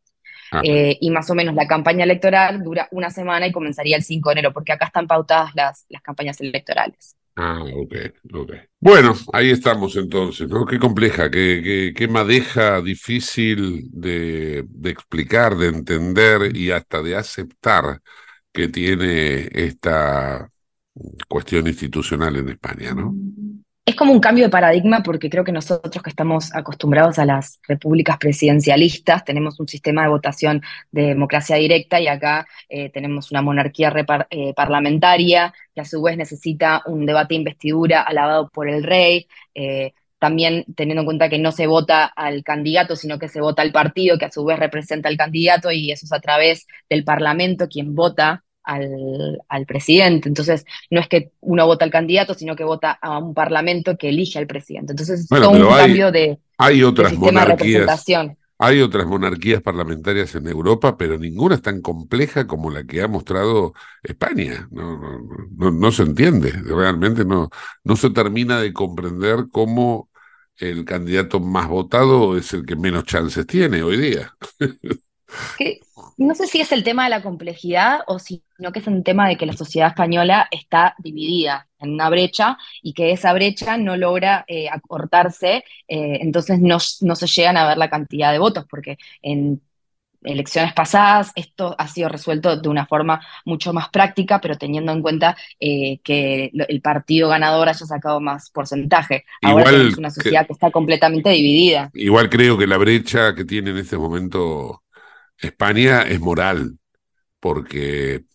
Ah. 0.52 0.62
Eh, 0.64 0.98
y 1.02 1.10
más 1.10 1.30
o 1.30 1.36
menos 1.36 1.56
la 1.56 1.66
campaña 1.66 2.04
electoral 2.04 2.62
dura 2.62 2.88
una 2.92 3.10
semana 3.10 3.48
y 3.48 3.52
comenzaría 3.52 3.96
el 3.96 4.04
5 4.04 4.30
de 4.30 4.34
enero, 4.34 4.54
porque 4.54 4.72
acá 4.72 4.86
están 4.86 5.08
pautadas 5.08 5.52
las, 5.56 5.86
las 5.90 6.02
campañas 6.04 6.40
electorales. 6.42 7.16
Ah, 7.36 7.64
ok, 7.64 7.94
ok. 8.34 8.52
Bueno, 8.80 9.16
ahí 9.34 9.50
estamos 9.50 9.96
entonces, 9.96 10.48
¿no? 10.50 10.66
Qué 10.68 10.78
compleja, 10.78 11.32
qué, 11.32 11.62
qué, 11.64 11.94
qué 11.96 12.08
madeja 12.08 12.80
difícil 12.82 13.90
de, 13.92 14.64
de 14.68 14.90
explicar, 14.92 15.56
de 15.58 15.70
entender 15.70 16.56
y 16.56 16.70
hasta 16.72 17.02
de 17.02 17.16
aceptar 17.16 18.02
que 18.52 18.68
tiene 18.68 19.50
esta 19.54 20.50
cuestión 21.28 21.68
institucional 21.68 22.36
en 22.38 22.50
España, 22.50 22.94
¿no? 22.94 23.18
Es 23.86 23.96
como 23.96 24.14
un 24.14 24.22
cambio 24.22 24.46
de 24.46 24.50
paradigma 24.50 25.04
porque 25.04 25.30
creo 25.30 25.44
que 25.44 25.52
nosotros 25.52 26.02
que 26.02 26.10
estamos 26.10 26.56
acostumbrados 26.56 27.20
a 27.20 27.26
las 27.26 27.60
repúblicas 27.68 28.18
presidencialistas 28.18 29.26
tenemos 29.26 29.60
un 29.60 29.68
sistema 29.68 30.04
de 30.04 30.08
votación 30.10 30.62
de 30.92 31.08
democracia 31.08 31.58
directa 31.58 32.00
y 32.00 32.08
acá 32.08 32.48
eh, 32.70 32.90
tenemos 32.92 33.30
una 33.32 33.42
monarquía 33.42 33.94
eh, 34.30 34.54
parlamentaria 34.54 35.54
que 35.76 35.82
a 35.82 35.86
su 35.86 36.02
vez 36.02 36.16
necesita 36.16 36.82
un 36.86 37.06
debate 37.06 37.34
de 37.34 37.40
investidura 37.40 38.02
alabado 38.04 38.50
por 38.50 38.70
el 38.70 38.84
rey. 38.84 39.28
eh, 39.54 39.94
también 40.20 40.64
teniendo 40.76 41.02
en 41.02 41.06
cuenta 41.06 41.28
que 41.28 41.38
no 41.38 41.52
se 41.52 41.68
vota 41.68 42.06
al 42.06 42.44
candidato, 42.46 42.96
sino 42.96 43.20
que 43.20 43.28
se 43.28 43.42
vota 43.42 43.62
al 43.62 43.74
partido, 43.74 44.18
que 44.18 44.24
a 44.24 44.32
su 44.32 44.46
vez 44.46 44.58
representa 44.58 45.10
al 45.10 45.18
candidato, 45.18 45.70
y 45.70 45.92
eso 45.92 46.06
es 46.06 46.14
a 46.14 46.22
través 46.22 46.66
del 46.90 47.04
Parlamento 47.04 47.68
quien 47.68 47.94
vota 47.94 48.43
al, 48.64 49.42
al 49.50 49.66
presidente. 49.66 50.30
Entonces, 50.30 50.66
no 50.90 51.00
es 51.00 51.08
que 51.08 51.32
uno 51.42 51.66
vota 51.66 51.86
al 51.86 51.92
candidato, 51.92 52.34
sino 52.34 52.56
que 52.56 52.64
vota 52.64 52.92
a 52.92 53.18
un 53.20 53.34
parlamento 53.34 53.98
que 53.98 54.10
elige 54.10 54.40
al 54.40 54.48
presidente. 54.48 54.94
Entonces, 54.94 55.22
es 55.22 55.30
Bueno, 55.30 55.50
todo 55.50 55.70
un 55.70 55.74
hay, 55.74 55.76
cambio 55.76 56.12
de, 56.12 56.40
hay 56.58 56.84
de 56.84 56.84
otras 56.84 57.14
de 57.20 57.44
monarquías, 57.44 57.46
representación. 57.46 58.38
hay 58.60 58.82
otras 58.82 59.08
monarquías 59.08 59.62
parlamentarias 59.62 60.36
en 60.36 60.48
Europa, 60.48 60.98
pero 60.98 61.18
ninguna 61.20 61.56
es 61.56 61.62
tan 61.62 61.82
compleja 61.82 62.48
como 62.48 62.72
la 62.72 62.86
que 62.86 63.02
ha 63.02 63.08
mostrado 63.08 63.74
España. 64.04 64.68
No, 64.72 64.98
no, 65.00 65.20
no, 65.58 65.72
no 65.72 65.92
se 65.92 66.04
entiende, 66.04 66.52
realmente 66.52 67.26
no, 67.26 67.50
no 67.84 67.96
se 67.96 68.10
termina 68.12 68.60
de 68.62 68.74
comprender 68.74 69.48
cómo 69.52 70.10
el 70.58 70.86
candidato 70.86 71.40
más 71.40 71.68
votado 71.70 72.38
es 72.38 72.54
el 72.54 72.66
que 72.66 72.76
menos 72.76 73.06
chances 73.06 73.48
tiene 73.48 73.84
hoy 73.84 73.98
día. 73.98 74.34
que 75.56 75.80
no 76.18 76.36
sé 76.36 76.48
si 76.48 76.62
es 76.62 76.72
el 76.72 76.84
tema 76.84 77.04
de 77.06 77.10
la 77.12 77.22
complejidad 77.24 78.02
o 78.08 78.20
si 78.20 78.44
no 78.60 78.72
que 78.72 78.80
es 78.80 78.88
un 78.88 79.04
tema 79.04 79.28
de 79.28 79.38
que 79.38 79.46
la 79.46 79.54
sociedad 79.54 79.90
española 79.90 80.48
está 80.52 80.96
dividida 81.00 81.68
en 81.80 81.92
una 81.94 82.10
brecha 82.10 82.58
y 82.82 82.94
que 82.94 83.12
esa 83.12 83.34
brecha 83.34 83.78
no 83.78 83.98
logra 83.98 84.46
eh, 84.48 84.70
acortarse, 84.70 85.64
eh, 85.88 86.20
entonces 86.22 86.60
no, 86.60 86.78
no 87.02 87.16
se 87.16 87.28
llegan 87.28 87.58
a 87.58 87.68
ver 87.68 87.78
la 87.78 87.90
cantidad 87.90 88.32
de 88.32 88.40
votos, 88.40 88.66
porque 88.70 88.98
en 89.22 89.62
elecciones 90.24 90.74
pasadas 90.74 91.32
esto 91.36 91.76
ha 91.78 91.88
sido 91.88 92.08
resuelto 92.10 92.56
de 92.56 92.70
una 92.70 92.86
forma 92.86 93.22
mucho 93.46 93.74
más 93.74 93.90
práctica, 93.90 94.40
pero 94.40 94.58
teniendo 94.58 94.92
en 94.92 95.02
cuenta 95.02 95.36
eh, 95.60 96.00
que 96.04 96.50
el 96.70 96.82
partido 96.82 97.28
ganador 97.30 97.68
haya 97.68 97.86
sacado 97.86 98.22
más 98.22 98.50
porcentaje. 98.50 99.26
Ahora 99.42 99.66
tenemos 99.66 99.98
una 99.98 100.08
que- 100.10 100.16
sociedad 100.16 100.48
que 100.48 100.54
está 100.54 100.72
completamente 100.72 101.30
dividida. 101.32 101.90
Igual 101.94 102.30
creo 102.30 102.58
que 102.58 102.68
la 102.68 102.78
brecha 102.78 103.36
que 103.36 103.44
tiene 103.44 103.72
en 103.72 103.78
este 103.78 103.98
momento 103.98 104.83
España 105.38 106.04
es 106.04 106.20
moral, 106.20 106.80
porque 107.40 108.26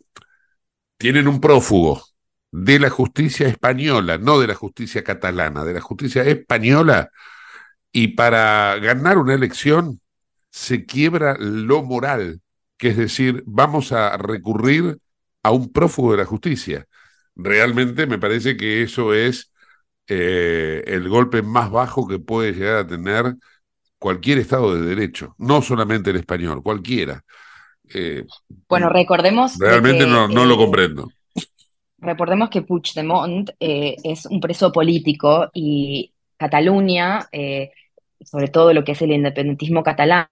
tienen 0.97 1.29
un 1.29 1.41
prófugo 1.41 2.03
de 2.51 2.79
la 2.79 2.91
justicia 2.91 3.49
española, 3.49 4.19
no 4.19 4.41
de 4.41 4.49
la 4.49 4.55
justicia 4.55 5.05
catalana, 5.05 5.65
de 5.65 5.75
la 5.75 5.81
justicia 5.81 6.23
española, 6.25 7.11
y 7.93 8.09
para 8.09 8.77
ganar 8.79 9.19
una 9.19 9.35
elección 9.35 10.01
se 10.51 10.87
quiebra 10.87 11.37
lo 11.39 11.83
moral, 11.83 12.41
que 12.77 12.89
es 12.89 12.97
decir, 12.97 13.43
vamos 13.47 13.93
a 13.93 14.17
recurrir 14.17 14.99
a 15.43 15.51
un 15.53 15.73
prófugo 15.73 16.13
de 16.13 16.19
la 16.19 16.25
justicia. 16.27 16.87
Realmente 17.37 18.07
me 18.07 18.19
parece 18.19 18.57
que 18.57 18.83
eso 18.83 19.15
es 19.15 19.53
eh, 20.09 20.85
el 20.87 21.09
golpe 21.09 21.43
más 21.43 21.71
bajo 21.71 22.09
que 22.09 22.19
puede 22.19 22.53
llegar 22.53 22.77
a 22.79 22.87
tener 22.87 23.37
cualquier 23.99 24.39
Estado 24.39 24.75
de 24.75 24.83
Derecho, 24.83 25.35
no 25.39 25.63
solamente 25.63 26.11
el 26.11 26.17
español, 26.17 26.63
cualquiera. 26.63 27.23
Eh, 27.93 28.25
Bueno, 28.69 28.91
recordemos. 28.91 29.59
de 29.59 29.69
realmente 29.69 30.05
que, 30.05 30.11
no, 30.11 30.29
no 30.29 30.45
lo 30.45 30.57
comprendo. 30.57 31.09
Recordemos 31.99 32.49
que 32.49 32.63
Puigdemont 32.63 33.51
eh, 33.59 33.97
es 34.05 34.27
un 34.27 34.41
preso 34.41 34.71
político 34.71 35.51
y 35.53 36.13
Cataluña, 36.37 37.29
eh, 37.33 37.73
sobre 38.25 38.49
todo 38.49 38.73
lo 38.73 38.85
que 38.85 38.93
es 38.93 39.03
el 39.03 39.11
independentismo 39.11 39.83
catalán, 39.83 40.29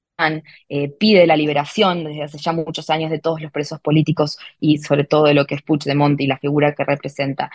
eh, 0.69 0.89
pide 0.89 1.27
la 1.27 1.37
liberación 1.37 2.05
desde 2.05 2.23
hace 2.23 2.39
ya 2.39 2.53
muchos 2.53 2.89
años 2.89 3.11
de 3.11 3.19
todos 3.19 3.43
los 3.43 3.51
presos 3.51 3.81
políticos 3.81 4.39
y 4.61 4.79
sobre 4.79 5.05
todo 5.05 5.25
de 5.25 5.35
lo 5.35 5.45
que 5.45 5.57
es 5.57 5.62
Puigdemont 5.62 6.21
y 6.21 6.29
la 6.29 6.39
figura 6.39 6.73
que 6.73 6.85
representa. 6.85 7.51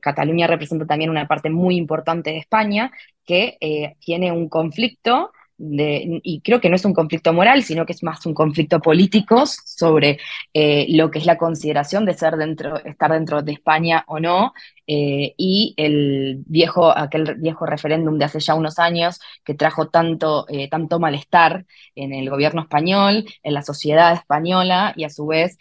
Cataluña 0.00 0.46
representa 0.46 0.84
también 0.84 1.10
una 1.10 1.28
parte 1.28 1.48
muy 1.48 1.76
importante 1.76 2.30
de 2.30 2.38
España 2.38 2.90
que 3.24 3.96
tiene 4.00 4.32
un 4.32 4.48
conflicto. 4.48 5.32
De, 5.64 6.20
y 6.24 6.40
creo 6.40 6.60
que 6.60 6.68
no 6.68 6.74
es 6.74 6.84
un 6.84 6.92
conflicto 6.92 7.32
moral, 7.32 7.62
sino 7.62 7.86
que 7.86 7.92
es 7.92 8.02
más 8.02 8.26
un 8.26 8.34
conflicto 8.34 8.80
político 8.80 9.44
sobre 9.46 10.18
eh, 10.52 10.86
lo 10.88 11.08
que 11.08 11.20
es 11.20 11.26
la 11.26 11.38
consideración 11.38 12.04
de 12.04 12.14
ser 12.14 12.36
dentro, 12.36 12.84
estar 12.84 13.12
dentro 13.12 13.42
de 13.42 13.52
España 13.52 14.02
o 14.08 14.18
no, 14.18 14.54
eh, 14.88 15.34
y 15.36 15.74
el 15.76 16.42
viejo, 16.46 16.90
aquel 16.90 17.36
viejo 17.36 17.64
referéndum 17.64 18.18
de 18.18 18.24
hace 18.24 18.40
ya 18.40 18.56
unos 18.56 18.80
años 18.80 19.20
que 19.44 19.54
trajo 19.54 19.88
tanto, 19.88 20.46
eh, 20.48 20.68
tanto 20.68 20.98
malestar 20.98 21.64
en 21.94 22.12
el 22.12 22.28
gobierno 22.28 22.62
español, 22.62 23.24
en 23.44 23.54
la 23.54 23.62
sociedad 23.62 24.14
española, 24.14 24.94
y 24.96 25.04
a 25.04 25.10
su 25.10 25.26
vez 25.26 25.58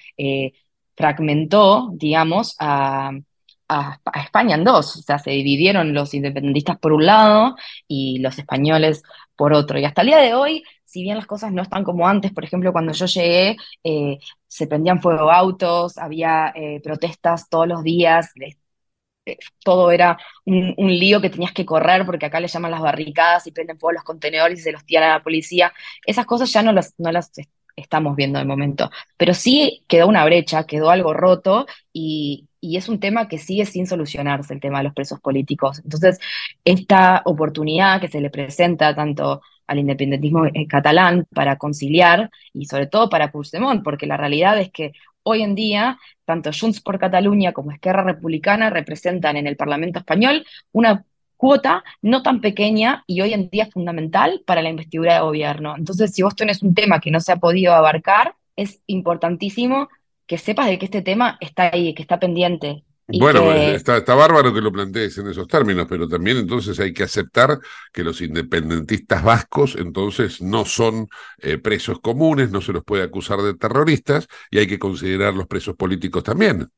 fragmentó, 0.95 1.91
digamos, 1.93 2.55
a, 2.59 3.11
a, 3.71 3.99
España 4.21 4.55
en 4.55 4.63
dos. 4.63 4.97
O 4.97 5.01
sea, 5.01 5.19
se 5.19 5.31
dividieron 5.31 5.93
los 5.93 6.13
independentistas 6.13 6.77
por 6.77 6.93
un 6.93 7.05
lado 7.05 7.55
y 7.87 8.19
los 8.19 8.37
españoles 8.37 9.03
por 9.35 9.53
otro. 9.53 9.79
Y 9.79 9.85
hasta 9.85 10.01
el 10.01 10.07
día 10.07 10.17
de 10.17 10.33
hoy, 10.33 10.63
si 10.85 11.03
bien 11.03 11.17
las 11.17 11.25
cosas 11.27 11.51
no 11.51 11.61
están 11.61 11.83
como 11.83 12.07
antes, 12.07 12.31
por 12.33 12.43
ejemplo, 12.43 12.73
cuando 12.73 12.91
yo 12.93 13.05
llegué, 13.05 13.55
eh, 13.83 14.19
se 14.47 14.67
prendían 14.67 15.01
fuego 15.01 15.31
autos, 15.31 15.97
había 15.97 16.51
eh, 16.55 16.81
protestas 16.83 17.47
todos 17.49 17.67
los 17.67 17.83
días, 17.83 18.31
eh, 19.25 19.37
todo 19.63 19.91
era 19.91 20.17
un, 20.45 20.75
lío 20.77 21.21
que 21.21 21.29
tenías 21.29 21.53
que 21.53 21.65
correr 21.65 22.05
porque 22.05 22.25
acá 22.25 22.39
le 22.39 22.47
llaman 22.47 22.71
las 22.71 22.81
barricadas 22.81 23.45
y 23.47 23.51
prenden 23.51 23.79
fuego 23.79 23.93
los 23.93 24.03
contenedores 24.03 24.59
y 24.59 24.63
se 24.63 24.71
los 24.71 24.85
tiran 24.85 25.11
a 25.11 25.13
la 25.17 25.23
policía. 25.23 25.73
Esas 26.05 26.25
cosas 26.25 26.51
ya 26.51 26.63
no 26.63 26.71
las, 26.73 26.93
no 26.97 27.11
las 27.11 27.37
est- 27.37 27.51
estamos 27.75 28.15
viendo 28.15 28.39
de 28.39 28.45
momento. 28.45 28.89
Pero 29.17 29.33
sí 29.33 29.85
quedó 29.87 30.07
una 30.07 30.25
brecha, 30.25 30.65
quedó 30.65 30.89
algo 30.89 31.13
roto 31.13 31.65
y, 31.93 32.47
y 32.61 32.77
es 32.77 32.87
un 32.87 32.99
tema 32.99 33.27
que 33.27 33.39
sigue 33.39 33.65
sin 33.65 33.87
solucionarse, 33.87 34.53
el 34.53 34.61
tema 34.61 34.77
de 34.77 34.85
los 34.85 34.93
presos 34.93 35.19
políticos. 35.19 35.81
Entonces, 35.83 36.19
esta 36.63 37.23
oportunidad 37.25 37.99
que 37.99 38.07
se 38.07 38.21
le 38.21 38.29
presenta 38.29 38.95
tanto 38.95 39.41
al 39.67 39.79
independentismo 39.79 40.45
eh, 40.45 40.67
catalán 40.67 41.25
para 41.33 41.57
conciliar 41.57 42.29
y 42.53 42.65
sobre 42.65 42.87
todo 42.87 43.09
para 43.09 43.31
Puigdemont, 43.31 43.83
porque 43.83 44.05
la 44.05 44.17
realidad 44.17 44.59
es 44.59 44.71
que 44.71 44.93
hoy 45.23 45.41
en 45.41 45.55
día 45.55 45.97
tanto 46.25 46.51
Junts 46.57 46.81
por 46.81 46.99
Cataluña 46.99 47.51
como 47.51 47.71
Esquerra 47.71 48.03
Republicana 48.03 48.69
representan 48.69 49.37
en 49.37 49.47
el 49.47 49.57
Parlamento 49.57 49.99
español 49.99 50.45
una 50.71 51.03
cuota 51.37 51.83
no 52.01 52.21
tan 52.21 52.39
pequeña 52.39 53.03
y 53.07 53.21
hoy 53.21 53.33
en 53.33 53.49
día 53.49 53.65
fundamental 53.65 54.43
para 54.45 54.61
la 54.61 54.69
investidura 54.69 55.15
de 55.15 55.21
gobierno. 55.21 55.75
Entonces, 55.75 56.13
si 56.13 56.21
vos 56.21 56.35
tenés 56.35 56.61
un 56.61 56.75
tema 56.75 56.99
que 56.99 57.09
no 57.09 57.19
se 57.19 57.31
ha 57.31 57.37
podido 57.37 57.73
abarcar, 57.73 58.35
es 58.55 58.81
importantísimo 58.85 59.89
que 60.31 60.37
sepas 60.47 60.67
de 60.69 60.77
que 60.79 60.87
este 60.89 61.01
tema 61.09 61.27
está 61.47 61.63
ahí, 61.73 61.93
que 61.95 62.03
está 62.05 62.17
pendiente. 62.25 62.69
Bueno, 63.13 63.41
que- 63.41 63.75
está, 63.75 63.97
está 63.97 64.15
bárbaro 64.15 64.53
que 64.53 64.61
lo 64.61 64.71
plantees 64.71 65.17
en 65.17 65.27
esos 65.27 65.45
términos, 65.47 65.85
pero 65.89 66.07
también 66.07 66.37
entonces 66.37 66.79
hay 66.79 66.93
que 66.93 67.03
aceptar 67.03 67.59
que 67.91 68.03
los 68.05 68.21
independentistas 68.21 69.21
vascos 69.23 69.75
entonces 69.77 70.41
no 70.41 70.63
son 70.63 71.09
eh, 71.39 71.57
presos 71.57 71.99
comunes, 71.99 72.51
no 72.51 72.61
se 72.61 72.71
los 72.71 72.85
puede 72.85 73.03
acusar 73.03 73.41
de 73.41 73.53
terroristas 73.55 74.27
y 74.49 74.59
hay 74.59 74.67
que 74.67 74.79
considerar 74.79 75.33
los 75.33 75.47
presos 75.47 75.75
políticos 75.75 76.23
también. 76.23 76.69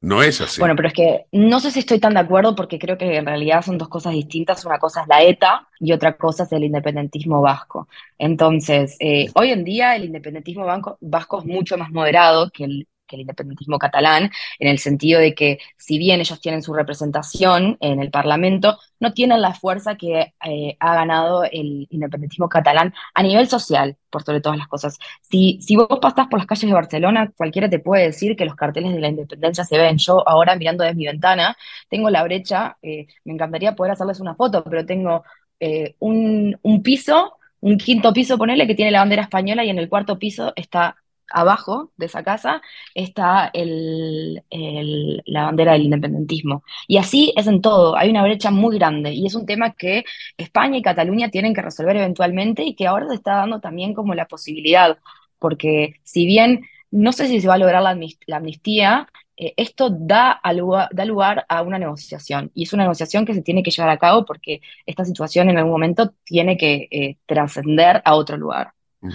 No 0.00 0.22
es 0.22 0.40
así. 0.40 0.60
Bueno, 0.60 0.76
pero 0.76 0.88
es 0.88 0.94
que 0.94 1.26
no 1.32 1.58
sé 1.58 1.70
si 1.70 1.80
estoy 1.80 1.98
tan 1.98 2.14
de 2.14 2.20
acuerdo 2.20 2.54
porque 2.54 2.78
creo 2.78 2.98
que 2.98 3.16
en 3.16 3.26
realidad 3.26 3.62
son 3.62 3.78
dos 3.78 3.88
cosas 3.88 4.12
distintas. 4.12 4.64
Una 4.64 4.78
cosa 4.78 5.02
es 5.02 5.08
la 5.08 5.22
ETA 5.22 5.68
y 5.80 5.92
otra 5.92 6.16
cosa 6.16 6.44
es 6.44 6.52
el 6.52 6.64
independentismo 6.64 7.40
vasco. 7.40 7.88
Entonces, 8.18 8.96
eh, 9.00 9.28
hoy 9.34 9.50
en 9.50 9.64
día 9.64 9.96
el 9.96 10.04
independentismo 10.04 10.66
vasco 11.00 11.38
es 11.38 11.44
mucho 11.44 11.78
más 11.78 11.90
moderado 11.90 12.50
que 12.50 12.64
el, 12.64 12.88
que 13.06 13.16
el 13.16 13.22
independentismo 13.22 13.78
catalán, 13.78 14.30
en 14.58 14.68
el 14.68 14.78
sentido 14.78 15.20
de 15.20 15.34
que 15.34 15.58
si 15.76 15.98
bien 15.98 16.20
ellos 16.20 16.40
tienen 16.40 16.62
su 16.62 16.74
representación 16.74 17.76
en 17.80 18.00
el 18.00 18.10
Parlamento, 18.10 18.78
no 19.00 19.12
tienen 19.12 19.40
la 19.42 19.54
fuerza 19.54 19.96
que 19.96 20.34
eh, 20.44 20.76
ha 20.80 20.94
ganado 20.94 21.44
el 21.44 21.86
independentismo 21.90 22.48
catalán 22.48 22.94
a 23.14 23.22
nivel 23.22 23.48
social, 23.48 23.96
por 24.10 24.22
sobre 24.22 24.40
todas 24.40 24.58
las 24.58 24.68
cosas. 24.68 24.98
Si, 25.22 25.58
si 25.60 25.76
vos 25.76 25.98
pasás 26.00 26.26
por 26.28 26.38
las 26.38 26.46
calles 26.46 26.68
de 26.68 26.74
Barcelona, 26.74 27.32
cualquiera 27.36 27.68
te 27.68 27.78
puede 27.78 28.04
decir 28.04 28.36
que 28.36 28.44
los 28.44 28.54
carteles 28.54 28.92
de 28.94 29.00
la 29.00 29.08
independencia 29.08 29.64
se 29.64 29.78
ven. 29.78 29.98
Yo 29.98 30.26
ahora 30.28 30.56
mirando 30.56 30.84
desde 30.84 30.96
mi 30.96 31.06
ventana, 31.06 31.56
tengo 31.88 32.10
la 32.10 32.22
brecha, 32.22 32.78
eh, 32.82 33.06
me 33.24 33.32
encantaría 33.34 33.74
poder 33.74 33.92
hacerles 33.92 34.20
una 34.20 34.34
foto, 34.34 34.64
pero 34.64 34.86
tengo 34.86 35.24
eh, 35.60 35.96
un, 35.98 36.58
un 36.62 36.82
piso, 36.82 37.36
un 37.60 37.78
quinto 37.78 38.12
piso, 38.12 38.38
ponele, 38.38 38.66
que 38.66 38.74
tiene 38.74 38.90
la 38.90 39.00
bandera 39.00 39.22
española 39.22 39.64
y 39.64 39.70
en 39.70 39.78
el 39.78 39.88
cuarto 39.88 40.18
piso 40.18 40.52
está 40.56 40.96
abajo 41.32 41.90
de 41.96 42.06
esa 42.06 42.22
casa 42.22 42.62
está 42.94 43.50
el, 43.52 44.42
el- 44.50 45.22
la 45.26 45.44
bandera 45.44 45.72
del 45.72 45.82
independentismo. 45.82 46.62
Y 46.88 46.98
así 46.98 47.32
es 47.36 47.46
en 47.46 47.60
todo, 47.62 47.96
hay 47.96 48.10
una 48.10 48.22
brecha 48.22 48.50
muy 48.50 48.78
grande 48.78 49.12
y 49.12 49.26
es 49.26 49.34
un 49.34 49.46
tema 49.46 49.72
que 49.74 50.04
España 50.36 50.78
y 50.78 50.82
Cataluña 50.82 51.30
tienen 51.30 51.54
que 51.54 51.62
resolver 51.62 51.96
eventualmente 51.96 52.62
y 52.64 52.74
que 52.74 52.86
ahora 52.86 53.08
se 53.08 53.14
está 53.14 53.36
dando 53.36 53.60
también 53.60 53.94
como 53.94 54.14
la 54.14 54.26
posibilidad, 54.26 54.98
porque 55.38 55.94
si 56.04 56.26
bien 56.26 56.62
no 56.90 57.12
sé 57.12 57.26
si 57.28 57.40
se 57.40 57.48
va 57.48 57.54
a 57.54 57.58
lograr 57.58 57.82
la 57.82 57.94
amnis- 57.94 58.18
la 58.26 58.36
amnistía, 58.36 59.08
eh, 59.36 59.52
esto 59.56 59.90
da, 59.90 60.32
a 60.32 60.52
lugar, 60.52 60.88
da 60.92 61.04
lugar 61.04 61.44
a 61.48 61.62
una 61.62 61.78
negociación 61.78 62.50
y 62.54 62.62
es 62.64 62.72
una 62.72 62.84
negociación 62.84 63.26
que 63.26 63.34
se 63.34 63.42
tiene 63.42 63.62
que 63.62 63.70
llevar 63.70 63.90
a 63.90 63.98
cabo 63.98 64.24
porque 64.24 64.60
esta 64.86 65.04
situación 65.04 65.50
en 65.50 65.58
algún 65.58 65.72
momento 65.72 66.14
tiene 66.24 66.56
que 66.56 66.88
eh, 66.90 67.18
trascender 67.26 68.02
a 68.04 68.14
otro 68.14 68.36
lugar. 68.36 68.72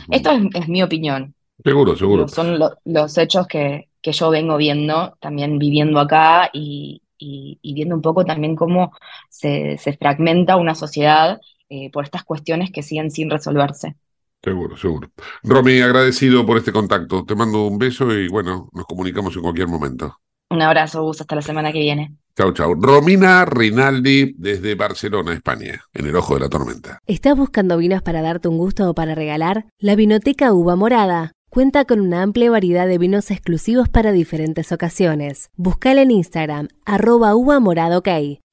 Esto 0.09 0.31
es, 0.31 0.43
es 0.53 0.67
mi 0.69 0.83
opinión. 0.83 1.35
Seguro, 1.63 1.95
seguro. 1.95 2.27
Son 2.27 2.57
lo- 2.59 2.77
los 2.85 3.17
hechos 3.17 3.47
que, 3.47 3.89
que 4.01 4.11
yo 4.11 4.29
vengo 4.29 4.57
viendo, 4.57 5.15
también 5.19 5.59
viviendo 5.59 5.99
acá 5.99 6.49
y, 6.53 7.01
y- 7.17 7.59
y 7.61 7.73
viendo 7.73 7.95
un 7.95 8.01
poco 8.01 8.25
también 8.25 8.55
cómo 8.55 8.91
se, 9.29 9.77
se 9.77 9.93
fragmenta 9.97 10.55
una 10.57 10.75
sociedad 10.75 11.39
eh, 11.69 11.89
por 11.91 12.03
estas 12.03 12.23
cuestiones 12.23 12.71
que 12.71 12.83
siguen 12.83 13.11
sin 13.11 13.29
resolverse. 13.29 13.95
Seguro, 14.43 14.75
seguro. 14.75 15.09
Romy, 15.43 15.81
agradecido 15.81 16.45
por 16.45 16.57
este 16.57 16.71
contacto. 16.71 17.23
Te 17.25 17.35
mando 17.35 17.67
un 17.67 17.77
beso 17.77 18.11
y 18.11 18.27
bueno, 18.27 18.69
nos 18.73 18.85
comunicamos 18.87 19.35
en 19.35 19.43
cualquier 19.43 19.67
momento. 19.67 20.17
Un 20.49 20.61
abrazo, 20.63 21.03
Gus, 21.03 21.21
hasta 21.21 21.35
la 21.35 21.41
semana 21.43 21.71
que 21.71 21.79
viene. 21.79 22.15
Chau, 22.35 22.51
chau. 22.51 22.73
Romina 22.73 23.45
Rinaldi 23.45 24.33
desde 24.37 24.75
Barcelona, 24.75 25.33
España, 25.33 25.81
en 25.93 26.07
el 26.07 26.15
ojo 26.15 26.33
de 26.33 26.39
la 26.41 26.49
tormenta. 26.49 26.99
¿Estás 27.05 27.37
buscando 27.37 27.77
vinos 27.77 28.01
para 28.01 28.21
darte 28.21 28.47
un 28.47 28.57
gusto 28.57 28.89
o 28.89 28.93
para 28.95 29.15
regalar? 29.15 29.65
La 29.79 29.95
Vinoteca 29.95 30.51
Uva 30.53 30.75
Morada 30.75 31.33
cuenta 31.51 31.83
con 31.83 31.99
una 31.99 32.23
amplia 32.23 32.49
variedad 32.49 32.87
de 32.87 32.97
vinos 32.97 33.29
exclusivos 33.29 33.89
para 33.89 34.13
diferentes 34.13 34.71
ocasiones. 34.71 35.51
Buscala 35.57 36.01
en 36.01 36.11
Instagram, 36.11 36.69
arroba 36.85 37.35
uva 37.35 37.59
morada. 37.59 38.01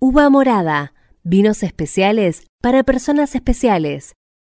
Uva 0.01 0.29
morada, 0.31 0.95
vinos 1.23 1.63
especiales 1.63 2.43
para 2.61 2.83
personas 2.83 3.37
especiales. 3.37 4.15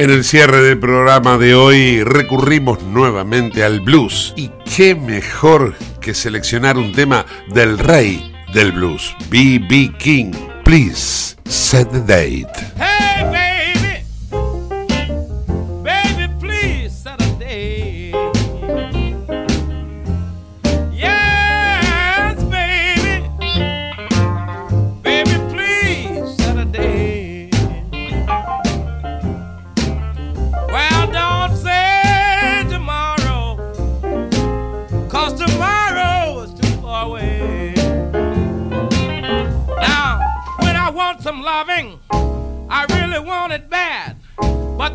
En 0.00 0.08
el 0.08 0.24
cierre 0.24 0.62
del 0.62 0.78
programa 0.78 1.36
de 1.36 1.54
hoy 1.54 2.02
recurrimos 2.02 2.82
nuevamente 2.84 3.62
al 3.62 3.80
blues. 3.80 4.32
Y 4.34 4.50
qué 4.74 4.94
mejor 4.94 5.74
que 6.00 6.14
seleccionar 6.14 6.78
un 6.78 6.92
tema 6.92 7.26
del 7.48 7.78
rey 7.78 8.32
del 8.54 8.72
blues, 8.72 9.14
B.B. 9.28 9.92
King. 9.98 10.32
Please 10.64 11.36
set 11.44 11.90
the 11.90 12.00
date. 12.00 12.89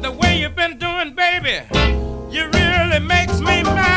the 0.05 0.11
way 0.11 0.39
you've 0.39 0.55
been 0.55 0.77
doing, 0.77 1.15
baby, 1.15 1.61
you 2.29 2.47
really 2.51 2.99
makes 2.99 3.39
me 3.39 3.63
mad. 3.63 3.94